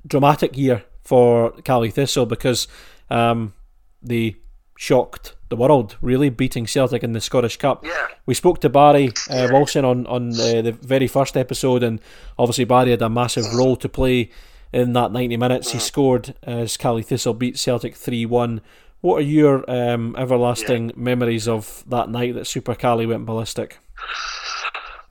[0.06, 2.68] dramatic year for Caley Thistle because
[3.10, 3.54] um,
[4.02, 4.36] they
[4.76, 7.84] shocked the world, really, beating Celtic in the Scottish Cup.
[7.84, 8.08] Yeah.
[8.26, 12.00] We spoke to Barry uh, Wilson on, on uh, the very first episode, and
[12.38, 14.30] obviously Barry had a massive role to play
[14.72, 15.72] in that 90 minutes.
[15.72, 18.60] He scored as Caley Thistle beat Celtic 3 1.
[19.00, 23.78] What are your um, everlasting memories of that night that Super Caley went ballistic?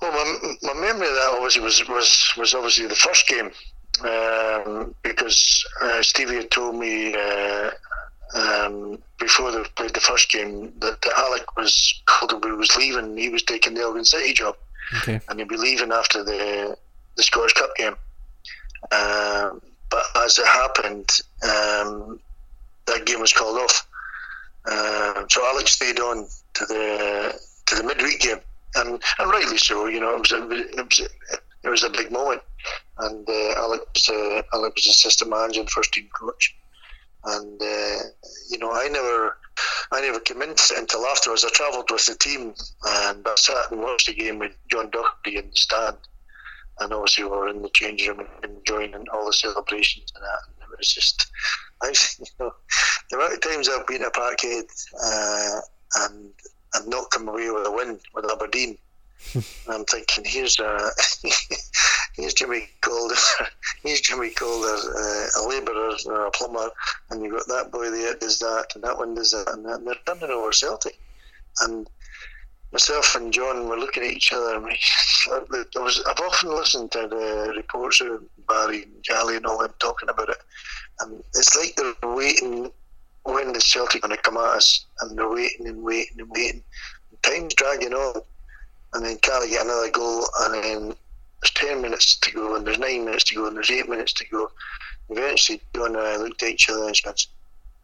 [0.02, 3.52] Well, my, my memory of that obviously was, was, was obviously the first game
[4.04, 7.72] um, because uh, Stevie had told me uh,
[8.36, 12.02] um, before they played the first game that, that Alec was
[12.34, 13.18] was leaving.
[13.18, 14.56] He was taking the Elgin City job,
[14.98, 15.20] Okay.
[15.30, 16.78] and he'd be leaving after the
[17.16, 17.96] the Scottish Cup game.
[18.92, 21.10] Um, but as it happened,
[21.44, 22.20] um,
[22.88, 23.88] that game was called off.
[24.66, 28.40] Uh, so Alex stayed on to the to the midweek game,
[28.76, 29.88] and, and rightly so.
[29.88, 32.42] You know, it was a, it was a, it was a big moment,
[33.00, 36.56] and uh, Alex uh, Alex was assistant manager and first team coach,
[37.26, 37.98] and uh,
[38.50, 39.38] you know I never
[39.92, 41.46] I never came in until afterwards.
[41.46, 42.54] I travelled with the team,
[42.86, 45.98] and I sat and watched the game with John Doherty in the stand
[46.80, 50.64] and obviously we were in the change room and enjoying all the celebrations and that.
[50.64, 51.28] And it was just,
[51.82, 52.54] I, you know,
[53.10, 54.66] the amount of times I've been at Parkhead
[55.04, 55.62] uh,
[56.04, 56.32] and
[56.76, 58.78] and not come away with a win with Aberdeen.
[59.34, 60.92] and I'm thinking, here's a
[62.16, 63.16] here's Jimmy Calder,
[63.82, 66.70] here's Jimmy Calder, uh, a labourer or a plumber,
[67.10, 69.80] and you've got that boy there does that, and that one does that, and, that,
[69.80, 71.00] and they're turning over Celtic,
[71.62, 71.88] and
[72.76, 74.56] myself and John were looking at each other.
[74.56, 74.78] And we,
[75.32, 79.74] I was, I've often listened to the reports of Barry and Jally and all them
[79.80, 80.38] talking about it,
[81.00, 82.70] and it's like they're waiting
[83.24, 86.64] when the Celtic going to come at us, and they're waiting and waiting and waiting.
[87.12, 88.22] And time's dragging on,
[88.94, 90.96] and then Caley get another goal, and then
[91.42, 94.12] there's ten minutes to go, and there's nine minutes to go, and there's eight minutes
[94.14, 94.52] to go.
[95.10, 97.22] Eventually, John and I looked at each other and said,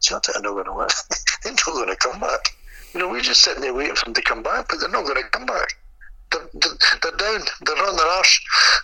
[0.00, 0.88] "Celtic are not going to win.
[1.44, 2.54] they're not going to come back."
[2.94, 5.04] You know, we're just sitting there waiting for them to come back, but they're not
[5.04, 5.68] going to come back.
[6.30, 6.72] They're, they're,
[7.02, 7.40] they're down.
[7.64, 8.40] They're on their arse.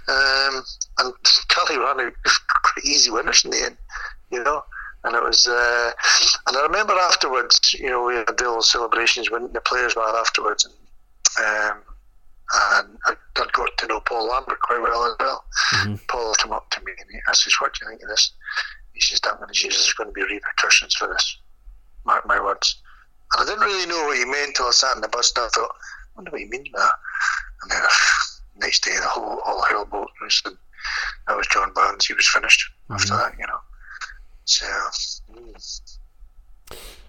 [0.08, 0.64] Um,
[0.98, 1.14] and
[1.48, 3.76] Caley ran out quite easy winners in the end,
[4.30, 4.64] you know.
[5.04, 5.92] And it was, uh,
[6.46, 10.02] and I remember afterwards, you know, we had the little celebrations when the players were
[10.02, 10.74] afterwards, and
[11.38, 11.82] um,
[12.52, 15.44] and I, I'd got to know Paul Lambert quite well as well.
[15.74, 15.94] Mm-hmm.
[16.08, 18.32] Paul came up to me and he, I says, "What do you think of this?"
[18.92, 21.38] He says, "Damn Jesus, there's going to be repercussions for this.
[22.04, 22.82] Mark my words."
[23.34, 25.44] And I didn't really know what he meant until I sat in the bus and
[25.44, 26.92] I thought, I wonder what he means by that.
[27.62, 27.82] And then
[28.60, 30.56] next day, the whole all hell broke loose, and
[31.26, 32.06] that was John Barnes.
[32.06, 33.60] He was finished after that, you know.
[34.44, 34.66] So,
[35.32, 35.98] mm.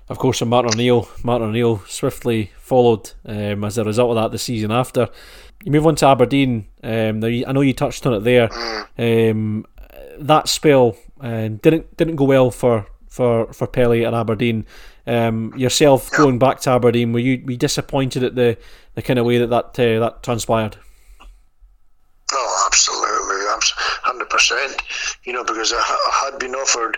[0.10, 4.32] Of course, and Martin O'Neill, Martin O'Neill swiftly followed um, as a result of that
[4.32, 5.10] the season after.
[5.64, 6.68] You move on to Aberdeen.
[6.84, 8.50] Um, now you, I know you touched on it there.
[8.98, 9.66] Um,
[10.18, 14.66] that spell uh, didn't didn't go well for for for Pelly at Aberdeen.
[15.08, 18.58] Um, yourself going back to Aberdeen, were you were you disappointed at the,
[18.96, 20.78] the kind of way that that uh, that transpired?
[22.32, 23.46] Oh, absolutely,
[24.04, 24.82] hundred percent.
[25.24, 26.98] You know, because I, I, had been offered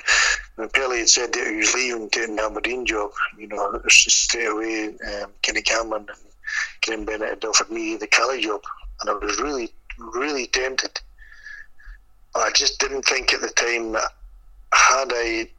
[0.73, 3.11] Pelly had said that he was leaving, taking the Aberdeen job.
[3.37, 6.31] You know, straight away, um, Kenny Cameron and
[6.81, 8.61] Ken Bennett had offered me the Caley job,
[9.01, 10.99] and I was really, really tempted.
[12.35, 14.11] I just didn't think at the time that
[14.73, 15.49] had I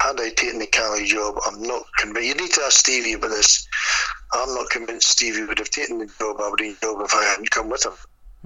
[0.00, 2.28] had I taken the Caley job, I'm not convinced.
[2.28, 3.66] You need to ask Stevie about this.
[4.32, 7.68] I'm not convinced Stevie would have taken the job, Aberdeen job, if I hadn't come
[7.68, 7.92] with him.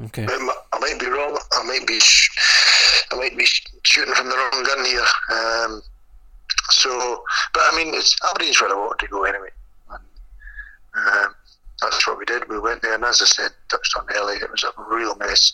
[0.04, 0.26] Okay.
[0.28, 1.38] I might be wrong.
[1.52, 2.00] I might be,
[3.10, 3.46] I might be
[3.82, 5.04] shooting from the wrong gun here.
[5.32, 5.82] Um,
[6.70, 7.22] so,
[7.52, 9.50] but I mean, it's Aberdeen's where I wanted to go anyway.
[9.90, 10.02] And,
[10.96, 11.34] um,
[11.82, 12.48] that's what we did.
[12.48, 15.52] We went there, and as I said, touched on earlier, it was a real mess.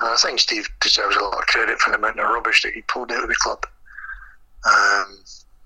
[0.00, 2.72] And I think Steve deserves a lot of credit for the amount of rubbish that
[2.74, 3.64] he pulled out of the club.
[4.64, 5.18] Um,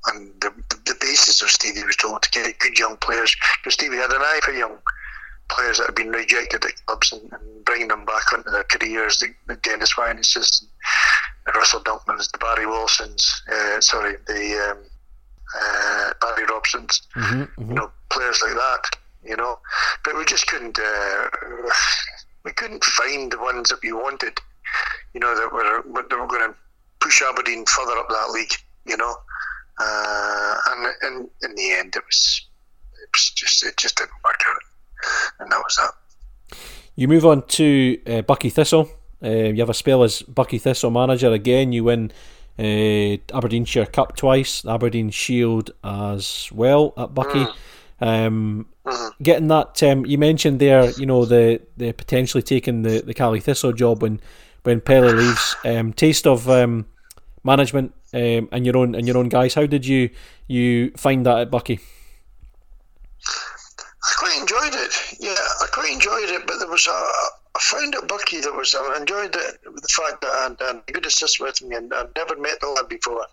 [0.06, 0.52] and the,
[0.84, 4.22] the basis of Stevie was told to get good young players because Stevie had an
[4.22, 4.78] eye for young
[5.48, 9.18] players that had been rejected at clubs and, and bringing them back into their careers.
[9.18, 10.64] The, the Dennis Wynesses,
[11.46, 14.78] the Russell Dunkmans, the Barry Wilsons, uh, sorry, the um,
[15.60, 17.68] uh, Barry Robsons, mm-hmm, mm-hmm.
[17.68, 18.82] you know, players like that.
[19.24, 19.58] You know,
[20.04, 20.78] but we just couldn't.
[20.78, 21.28] Uh,
[22.44, 24.38] we couldn't find the ones that we wanted.
[25.14, 26.54] You know that were that were going to
[27.00, 28.52] push Aberdeen further up that league.
[28.86, 29.14] You know,
[29.78, 32.46] uh, and, and in the end, it was
[33.02, 34.62] it was just it just didn't work out
[35.40, 36.58] and that was that.
[36.94, 38.88] You move on to uh, Buckie Thistle.
[39.22, 41.72] Uh, you have a spell as Buckie Thistle manager again.
[41.72, 42.12] You win
[42.58, 47.52] uh, Aberdeenshire Cup twice, Aberdeen Shield as well at Buckie.
[48.00, 48.26] Mm.
[48.26, 49.22] Um, mm-hmm.
[49.22, 53.40] Getting that, um, you mentioned there, you know, the, the potentially taking the, the Caley
[53.40, 54.20] Thistle job when
[54.64, 55.54] when Pelly leaves.
[55.64, 56.86] Um, taste of um,
[57.46, 59.54] management um, and your own and your own guys.
[59.54, 60.10] How did you
[60.48, 61.80] you find that at Buckie?
[64.06, 64.92] I quite enjoyed it.
[65.20, 66.90] Yeah, I quite enjoyed it, but there was a.
[66.90, 70.82] I found at Buckie there was I enjoyed it the fact that I had, had
[70.88, 73.26] a good assist with me, and I'd never met the lad before,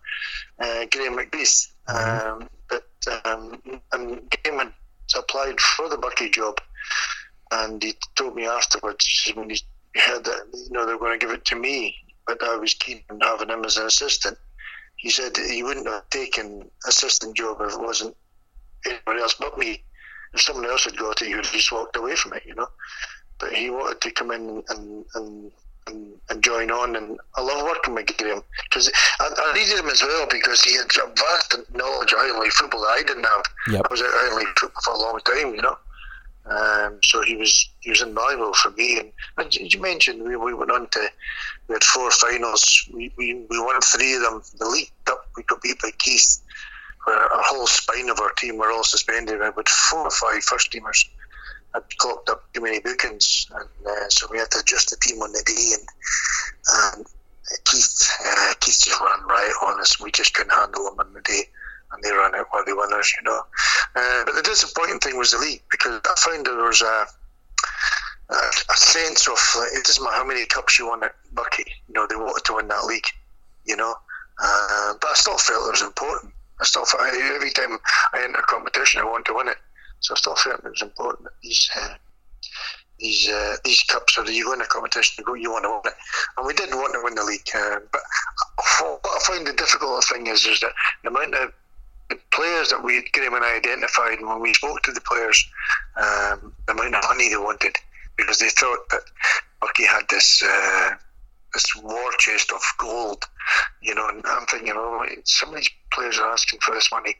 [0.59, 1.67] uh, Graham McBeath.
[1.89, 2.41] Mm-hmm.
[2.43, 2.87] Um, but
[3.25, 3.61] um,
[3.91, 4.73] and Graham had
[5.17, 6.61] applied for the Buckie job,
[7.51, 9.59] and he told me afterwards when he
[9.95, 11.95] heard that you know they were going to give it to me,
[12.25, 14.37] but I was keen on having him as an assistant.
[14.95, 18.15] He said he wouldn't have taken assistant job if it wasn't
[18.85, 19.83] anybody else but me
[20.33, 22.55] if someone else had got it, he would have just walked away from it, you
[22.55, 22.67] know.
[23.39, 25.51] But he wanted to come in and and
[25.87, 29.89] and, and join on, and I love working with Graham because I, I, needed him
[29.89, 33.43] as well because he had a vast knowledge of League football that I didn't have.
[33.69, 33.81] Yep.
[33.83, 35.77] I was at League football for a long time, you know.
[36.45, 38.99] Um, so he was he was invaluable for me.
[38.99, 41.07] And, and you mentioned we, we went on to
[41.67, 42.89] we had four finals.
[42.93, 44.41] We, we, we won three of them.
[44.59, 46.39] The league up we got beat by Keith
[47.05, 49.41] where our whole spine of our team were all suspended.
[49.41, 51.05] I had four or five first teamers
[51.73, 55.21] had clocked up too many bookings, and uh, so we had to adjust the team
[55.21, 55.73] on the day.
[55.73, 55.87] And,
[56.95, 57.05] and
[57.65, 59.99] Keith, uh, Keith just ran right on us.
[59.99, 61.43] We just couldn't handle him on the day,
[61.93, 63.41] and they ran out while the winners, you know.
[63.95, 67.05] Uh, but the disappointing thing was the league because I found there was a
[68.29, 69.37] a, a sense of
[69.73, 72.55] it doesn't matter how many cups you won at Buckie, you know, they wanted to
[72.55, 73.05] win that league,
[73.65, 73.95] you know.
[74.41, 76.33] Uh, but I still felt it was important.
[76.59, 77.77] I still felt every time
[78.13, 79.57] I enter a competition, I want to win it.
[79.99, 81.95] So I still felt it was important that these uh,
[82.99, 85.81] these uh, these cups, or you win a competition, you go, you want to win
[85.85, 85.93] it,
[86.37, 87.47] and we did want to win the league.
[87.53, 88.01] Uh, but
[88.79, 90.73] what I find the difficult thing is, is that
[91.03, 91.53] the amount of
[92.13, 95.43] the players that we Graham and I identified and when we spoke to the players,
[95.95, 97.75] um, the amount of money they wanted
[98.17, 99.01] because they thought that
[99.61, 100.91] Buckie had this uh,
[101.53, 103.23] this war chest of gold,
[103.81, 104.07] you know.
[104.09, 107.15] And I'm thinking, oh, some of these players are asking for this money.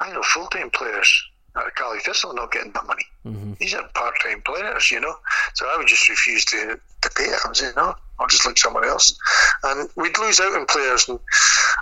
[0.00, 1.08] I know full time players
[1.56, 3.04] at Caley Thistle are not getting that money.
[3.24, 3.52] Mm-hmm.
[3.58, 5.14] These are part time players, you know.
[5.54, 7.40] So I would just refuse to, to pay it.
[7.44, 9.18] I would say, no, I'll just look somewhere else.
[9.64, 11.08] And we'd lose out on players.
[11.08, 11.18] And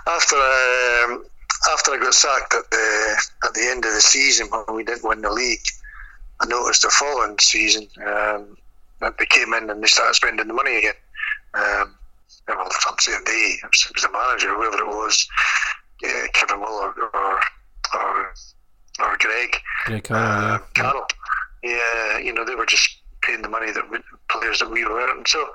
[0.07, 1.25] after um,
[1.71, 5.07] after I got sacked at the at the end of the season when we didn't
[5.07, 5.65] win the league,
[6.41, 8.57] I noticed the following season um,
[8.99, 10.93] that they came in and they started spending the money again.
[11.53, 11.95] Um,
[12.47, 15.27] well, I'm saying they, it was the manager, whoever it was,
[16.01, 17.39] yeah, Kevin Muller or
[17.93, 18.33] or,
[18.99, 19.55] or Greg,
[19.85, 20.59] Greg Carroll, uh, yeah.
[20.73, 21.07] Carroll.
[21.63, 23.97] Yeah, you know, they were just paying the money that we,
[24.29, 25.25] players that we were earning.
[25.25, 25.47] So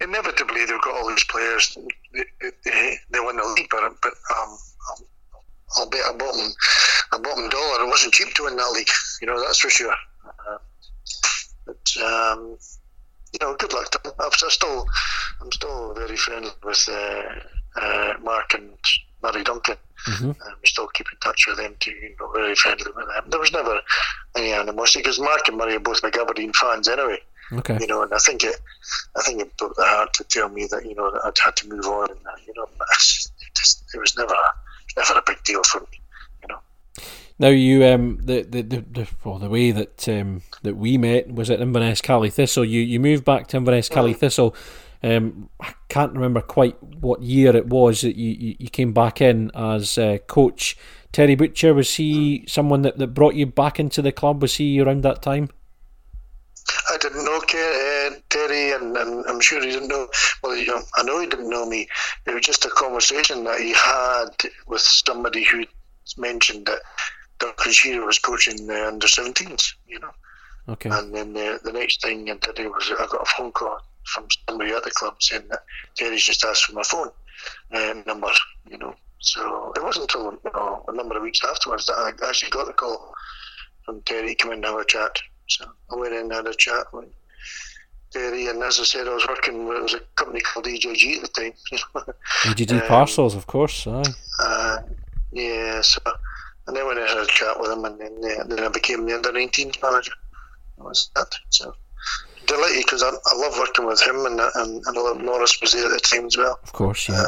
[0.00, 1.76] inevitably, they've got all these players.
[2.14, 4.56] They, they, they won the league, but but um,
[5.76, 6.52] I'll bet a bottom
[7.12, 7.84] a bottom dollar.
[7.84, 8.88] It wasn't cheap to win that league.
[9.20, 9.94] You know, that's for sure.
[10.26, 10.58] Uh,
[11.66, 12.58] but um,
[13.32, 14.14] you know, good luck to him.
[14.18, 14.86] I'm still,
[15.40, 18.70] I'm still very friendly with uh, uh, Mark and
[19.22, 19.76] Murray Duncan.
[20.06, 20.30] Mm-hmm.
[20.30, 21.90] Um, we still keep in touch with them too.
[21.90, 23.24] You know, very friendly with them.
[23.28, 23.80] There was never
[24.36, 27.18] any animosity because Mark and Murray are both big Aberdeen fans anyway.
[27.52, 27.78] Okay.
[27.80, 28.56] You know, and I think it,
[29.16, 31.56] I think it broke their heart to tell me that you know that I'd had
[31.56, 34.34] to move on, and that, you know, it, just, it was never,
[34.98, 36.00] never a big deal for me.
[36.42, 36.58] You know.
[37.38, 41.32] Now you um the the the, the well the way that um that we met
[41.32, 42.64] was at Inverness Caley Thistle.
[42.64, 44.18] You you moved back to Inverness Caley mm.
[44.18, 44.54] Thistle.
[45.00, 49.20] Um, I can't remember quite what year it was that you, you, you came back
[49.20, 50.76] in as uh, coach.
[51.12, 54.42] Terry Butcher was he someone that, that brought you back into the club?
[54.42, 55.50] Was he around that time?
[56.90, 57.40] I didn't know
[58.30, 60.08] Terry, and, and, I'm sure he didn't know.
[60.42, 61.88] Well, you know, I know he didn't know me.
[62.26, 64.28] It was just a conversation that he had
[64.66, 65.64] with somebody who
[66.16, 66.80] mentioned that
[67.38, 70.10] Duncan Shearer was coaching the under 17s, you know.
[70.68, 70.90] Okay.
[70.90, 74.26] And then the, the next thing I did was I got a phone call from
[74.48, 75.64] somebody at the club saying that
[75.96, 77.10] Terry's just asked for my phone
[77.72, 78.28] uh, number,
[78.70, 78.94] you know.
[79.20, 82.66] So it wasn't until you know, a number of weeks afterwards that I actually got
[82.66, 83.14] the call
[83.84, 85.18] from Terry come in and have a chat.
[85.48, 87.08] So I went in and had a chat with
[88.10, 91.16] Terry, and as I said, I was working with it was a company called EJG
[91.16, 91.52] at the time.
[91.72, 92.14] You know?
[92.44, 93.86] EJG um, Parcels, of course.
[93.86, 94.02] Aye.
[94.40, 94.78] Uh,
[95.32, 96.00] yeah, so
[96.66, 99.06] and then when I had a chat with him, and then, uh, then I became
[99.06, 100.12] the under 19s manager.
[100.76, 101.34] That was that.
[101.50, 101.74] So
[102.46, 105.72] delighted because I, I love working with him, and and, and I love Norris was
[105.72, 106.58] there at the time as well.
[106.62, 107.22] Of course, yeah.
[107.22, 107.26] Uh,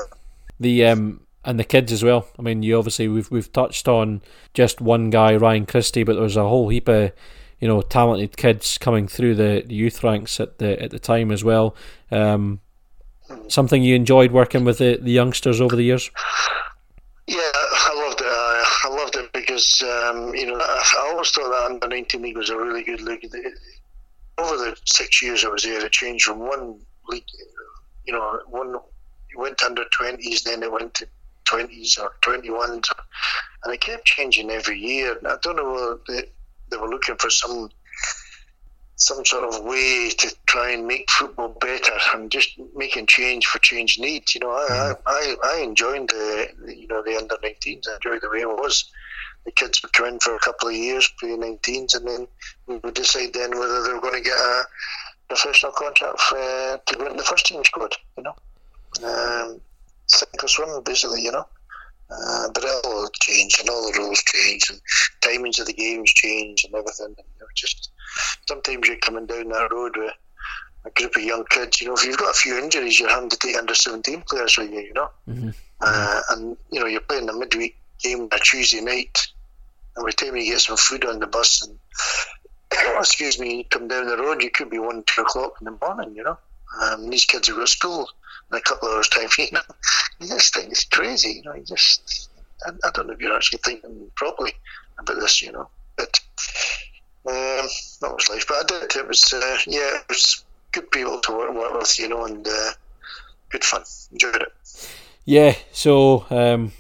[0.59, 2.27] the um and the kids as well.
[2.39, 4.21] I mean, you obviously we've we've touched on
[4.55, 7.13] just one guy, Ryan Christie, but there was a whole heap of
[7.61, 11.45] you know talented kids coming through the, youth ranks at the at the time as
[11.45, 11.77] well.
[12.11, 12.61] Um,
[13.49, 16.11] something you enjoyed working with the, the youngsters over the years.
[17.27, 18.27] Yeah, I loved it.
[18.27, 22.51] I loved it because um, you know I always thought that under nineteen league was
[22.51, 23.31] a really good league.
[24.39, 27.25] Over the six years I was there, it changed from one league,
[28.07, 28.77] you know, one
[29.37, 31.07] went under twenties, then it went to
[31.45, 32.89] twenties or twenty ones,
[33.65, 35.19] and it kept changing every year.
[35.27, 35.99] I don't know
[36.71, 37.71] they were looking for some
[39.01, 43.59] some sort of way to try and make football better and just making change for
[43.61, 44.35] change needs.
[44.35, 44.97] You know, I mm.
[45.07, 47.89] I, I enjoyed the you know the under 19s.
[47.89, 48.91] I enjoyed the way it was.
[49.47, 52.29] The kids would come in for a couple of years, play 19s, and then
[52.67, 54.65] we would decide then whether they were going to get a
[55.29, 57.95] professional contract for, uh, to go in the first team squad.
[58.19, 58.35] You know,
[59.03, 59.61] um,
[60.07, 61.23] sink or swim, basically.
[61.23, 61.47] You know.
[62.11, 64.81] Uh, but it all changed and all the rules change and
[65.21, 67.07] timings of the games change and everything.
[67.07, 67.91] And, you know, just
[68.49, 70.13] sometimes you're coming down that road with
[70.85, 71.81] a group of young kids.
[71.81, 74.59] You know, if you've got a few injuries, you're having to take under 17 players
[74.59, 75.11] with you, you know.
[75.29, 75.51] Mm-hmm.
[75.81, 79.19] Uh, and, you know, you're playing a midweek game on a Tuesday night,
[79.97, 81.79] and by the time you get some food on the bus and,
[82.99, 85.79] excuse me, you come down the road, you could be 1, 2 o'clock in the
[85.81, 86.39] morning, you know.
[86.83, 88.09] Um, these kids have got school
[88.51, 89.61] in a couple of hours' time, you know.
[90.21, 91.55] You just think it's crazy, you know.
[91.55, 92.31] You just,
[92.67, 94.53] I, I don't know if you're actually thinking properly
[94.99, 95.69] about this, you know.
[95.97, 96.21] But
[97.27, 97.69] um,
[98.01, 98.47] that was life.
[98.49, 98.97] But I did.
[98.97, 102.47] It was uh, yeah, it was good people to work, work with, you know, and
[102.47, 102.71] uh,
[103.51, 103.83] good fun.
[104.13, 104.53] Enjoyed it.
[105.25, 105.55] Yeah.
[105.73, 106.73] So um,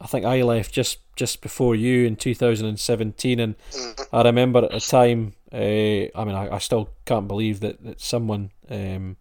[0.00, 4.16] I think I left just just before you in 2017, and mm-hmm.
[4.16, 5.34] I remember at the time.
[5.52, 8.50] Uh, I mean, I, I, still can't believe that that someone.
[8.68, 9.16] Um,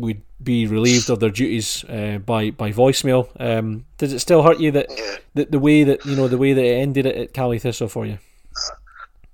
[0.00, 3.28] would be relieved of their duties uh, by by voicemail.
[3.38, 5.16] Um, does it still hurt you that, yeah.
[5.34, 8.06] that the way that you know the way that it ended at Caley Thistle for
[8.06, 8.18] you?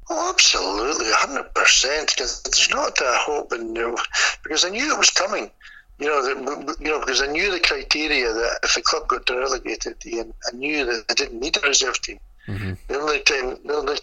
[0.09, 2.13] Oh, absolutely, hundred percent.
[2.15, 3.97] Because there's not a hope, and you know,
[4.43, 5.51] because I knew it was coming.
[5.99, 9.31] You know, that, you know, because I knew the criteria that if the club got
[9.31, 12.19] relegated, Ian, I knew that they didn't need a reserve team.
[12.47, 12.75] Mm-hmm.
[12.89, 13.97] The only time, the only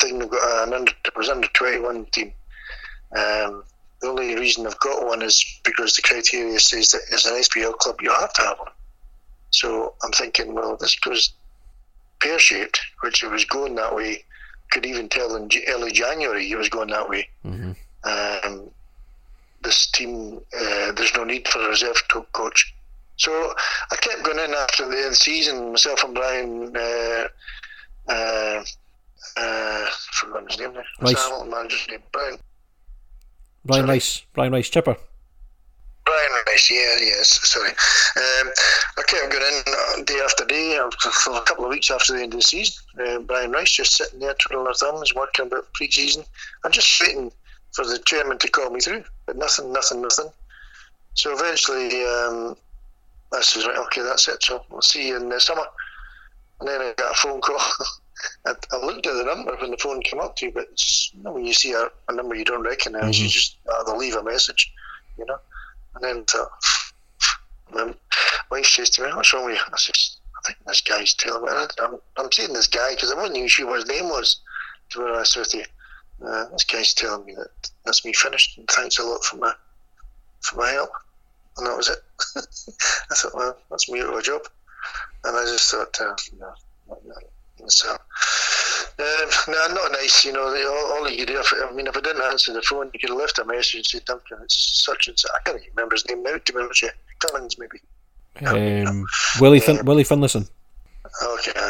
[0.00, 2.32] thing they got an under was under twenty one team.
[3.16, 3.64] Um,
[4.00, 7.76] the only reason I've got one is because the criteria says that as an SPL
[7.78, 8.72] club you have to have one.
[9.50, 11.32] So I'm thinking, well, this goes
[12.20, 14.24] pear shaped, which it was going that way
[14.70, 17.28] could even tell in early January it was going that way.
[17.44, 17.72] Mm-hmm.
[18.04, 18.70] Um,
[19.62, 21.96] this team, uh, there's no need for a reserve
[22.32, 22.74] coach.
[23.16, 23.54] So
[23.90, 25.70] I kept going in after the, the season.
[25.70, 27.28] Myself and Brian, uh,
[28.08, 28.64] uh,
[29.36, 30.84] uh, forgotten his name there.
[31.00, 31.30] Rice.
[31.48, 32.02] manager's name?
[32.12, 32.38] Brian.
[33.64, 34.22] Brian Rice.
[34.34, 34.96] Brian Rice Chipper.
[36.04, 37.70] Brian Rice, yeah, yes, sorry.
[37.70, 38.52] Um,
[38.98, 42.22] I kept going in day after day uh, for a couple of weeks after the
[42.22, 42.74] end of the season.
[43.00, 46.24] Uh, Brian Rice just sitting there twiddling their thumbs, working about pre season.
[46.62, 47.32] I'm just waiting
[47.72, 50.28] for the chairman to call me through, but nothing, nothing, nothing.
[51.14, 52.56] So eventually, um,
[53.32, 54.42] I said, right, okay, that's it.
[54.42, 55.64] So we'll see you in the summer.
[56.60, 57.58] And then I got a phone call.
[58.46, 60.68] I, I, looked at the number when the phone came up to you, but
[61.12, 63.24] you know, when you see a, a number you don't recognize, mm-hmm.
[63.24, 64.72] you just uh, leave a message,
[65.18, 65.38] you know.
[65.94, 66.44] And then uh,
[67.72, 67.94] my
[68.50, 71.44] wife says to me, "What's wrong with you?" I says, "I think this guy's telling
[71.44, 71.50] me."
[71.80, 74.40] I'm, I'm saying this guy because I wasn't even sure what his name was.
[74.90, 75.64] To be honest with you,
[76.26, 78.58] uh, this guy's telling me that that's me finished.
[78.58, 79.54] And thanks a lot for my
[80.40, 80.90] for my help.
[81.56, 81.98] And that was it.
[82.36, 84.42] I thought, well, that's me out of a job.
[85.24, 86.52] And I just thought, uh, no,
[87.06, 87.22] not,
[87.70, 90.24] so, um, no, not nice.
[90.24, 91.38] You know, all, all you do.
[91.38, 93.74] If, I mean, if I didn't answer the phone, you could have left a message
[93.74, 96.36] and said, "Duncan, it's such and such." I can't even remember his name now.
[96.36, 97.78] To be honest, with you, Cummins maybe.
[98.46, 99.06] Um,
[99.40, 100.48] Willie fin- um, Willie Finlayson.
[101.22, 101.52] Okay,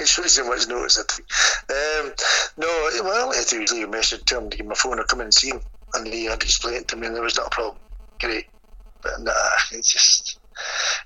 [0.00, 0.98] it shows you much notice.
[0.98, 1.28] I think.
[1.70, 2.12] Um,
[2.56, 4.98] no, well, I had to leave a message to him to give him a phone
[4.98, 5.60] or come in and see him,
[5.94, 7.78] and he had to explain it to me, and there was not a problem.
[8.20, 8.46] Great,
[9.02, 9.32] but nah,
[9.72, 10.38] it's just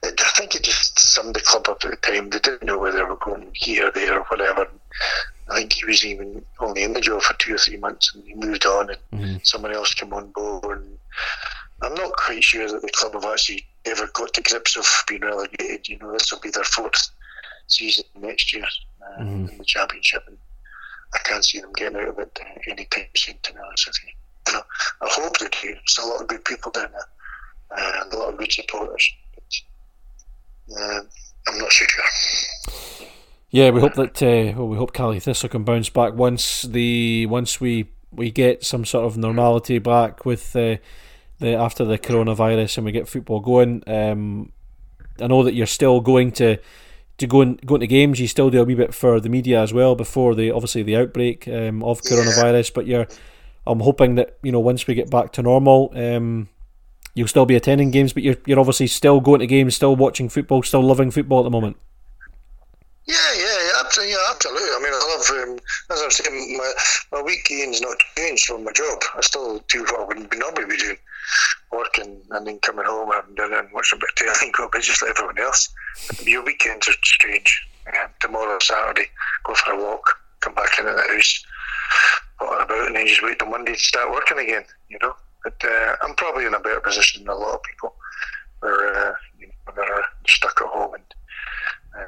[0.03, 2.31] I think it just summed the club up at the time.
[2.31, 4.69] They didn't know whether they were going here, there, or whatever.
[5.49, 8.25] I think he was even only in the job for two or three months, and
[8.25, 9.37] he moved on, and mm-hmm.
[9.43, 10.83] someone else came on board.
[10.83, 10.99] And
[11.83, 15.23] I'm not quite sure that the club have actually ever got to grips of being
[15.23, 15.89] relegated.
[15.89, 17.11] You know, this will be their fourth
[17.69, 18.67] season next year
[19.03, 19.49] uh, mm-hmm.
[19.49, 20.37] in the championship, and
[21.15, 23.37] I can't see them getting out of it anytime soon.
[23.43, 24.13] To be honest with you,
[24.49, 24.63] you know,
[25.03, 25.75] I hope they do.
[25.75, 29.13] There's a lot of good people down there, uh, and a lot of good supporters.
[30.71, 31.01] Uh,
[31.49, 32.05] I'm not so sure.
[33.51, 37.27] Yeah, we hope that uh, well, we hope Caley Thistle can bounce back once the
[37.27, 40.77] once we we get some sort of normality back with uh,
[41.39, 43.83] the after the coronavirus and we get football going.
[43.87, 44.53] Um,
[45.21, 46.59] I know that you're still going to
[47.19, 48.21] to go and go into games.
[48.21, 50.97] You still do a wee bit for the media as well before the obviously the
[50.97, 52.69] outbreak um, of coronavirus.
[52.69, 52.73] Yeah.
[52.75, 53.07] But you're,
[53.67, 56.49] I'm hoping that you know once we get back to normal, um,
[57.17, 60.29] you'll still be attending games, but you're you're obviously still going to games, still watching
[60.29, 61.77] football, still loving football at the moment.
[63.07, 64.69] Yeah, yeah, yeah, absolutely.
[64.69, 65.59] I mean, I love, um,
[65.93, 66.73] as I'm saying, my,
[67.13, 68.99] my week gain's not changed from my job.
[69.17, 70.99] I still do what I would normally be doing,
[71.71, 75.03] working and then coming home, having dinner and watching a bit of and go just
[75.03, 75.73] like everyone else.
[76.25, 77.69] Your weekends are strange.
[77.87, 79.09] Um, tomorrow, Saturday,
[79.45, 81.45] go for a walk, come back into the house,
[82.39, 85.15] what about, and then just wait till Monday to start working again, you know?
[85.47, 87.95] But uh, I'm probably in a better position than a lot of people
[88.59, 91.05] where uh, you know, they're stuck at home and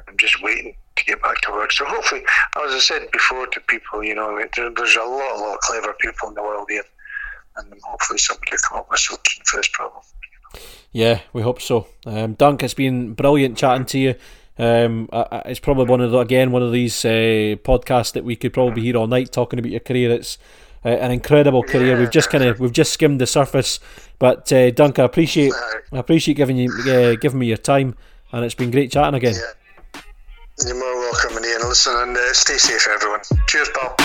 [0.09, 1.71] I'm just waiting to get back to work.
[1.71, 2.25] So hopefully,
[2.65, 5.59] as I said before to people, you know, there, there's a lot, a lot of
[5.61, 6.83] clever people in the world here,
[7.55, 10.03] and hopefully somebody will come up with a solution for this problem.
[10.91, 11.87] Yeah, we hope so.
[12.05, 14.15] Um, Dunk, it's been brilliant chatting to you.
[14.57, 15.07] Um,
[15.45, 18.73] it's probably one of the, again one of these uh, podcasts that we could probably
[18.73, 20.11] be here all night talking about your career.
[20.11, 20.37] It's
[20.85, 21.93] uh, an incredible career.
[21.93, 21.99] Yeah.
[21.99, 23.79] We've just kind of we've just skimmed the surface,
[24.17, 25.53] but uh, Dunk, I appreciate
[25.91, 27.95] I appreciate giving you uh, giving me your time,
[28.31, 29.35] and it's been great chatting again.
[29.35, 30.01] Yeah.
[30.65, 31.69] You're more welcome, Ian.
[31.69, 33.21] Listen and uh, stay safe, everyone.
[33.47, 33.95] Cheers, pal.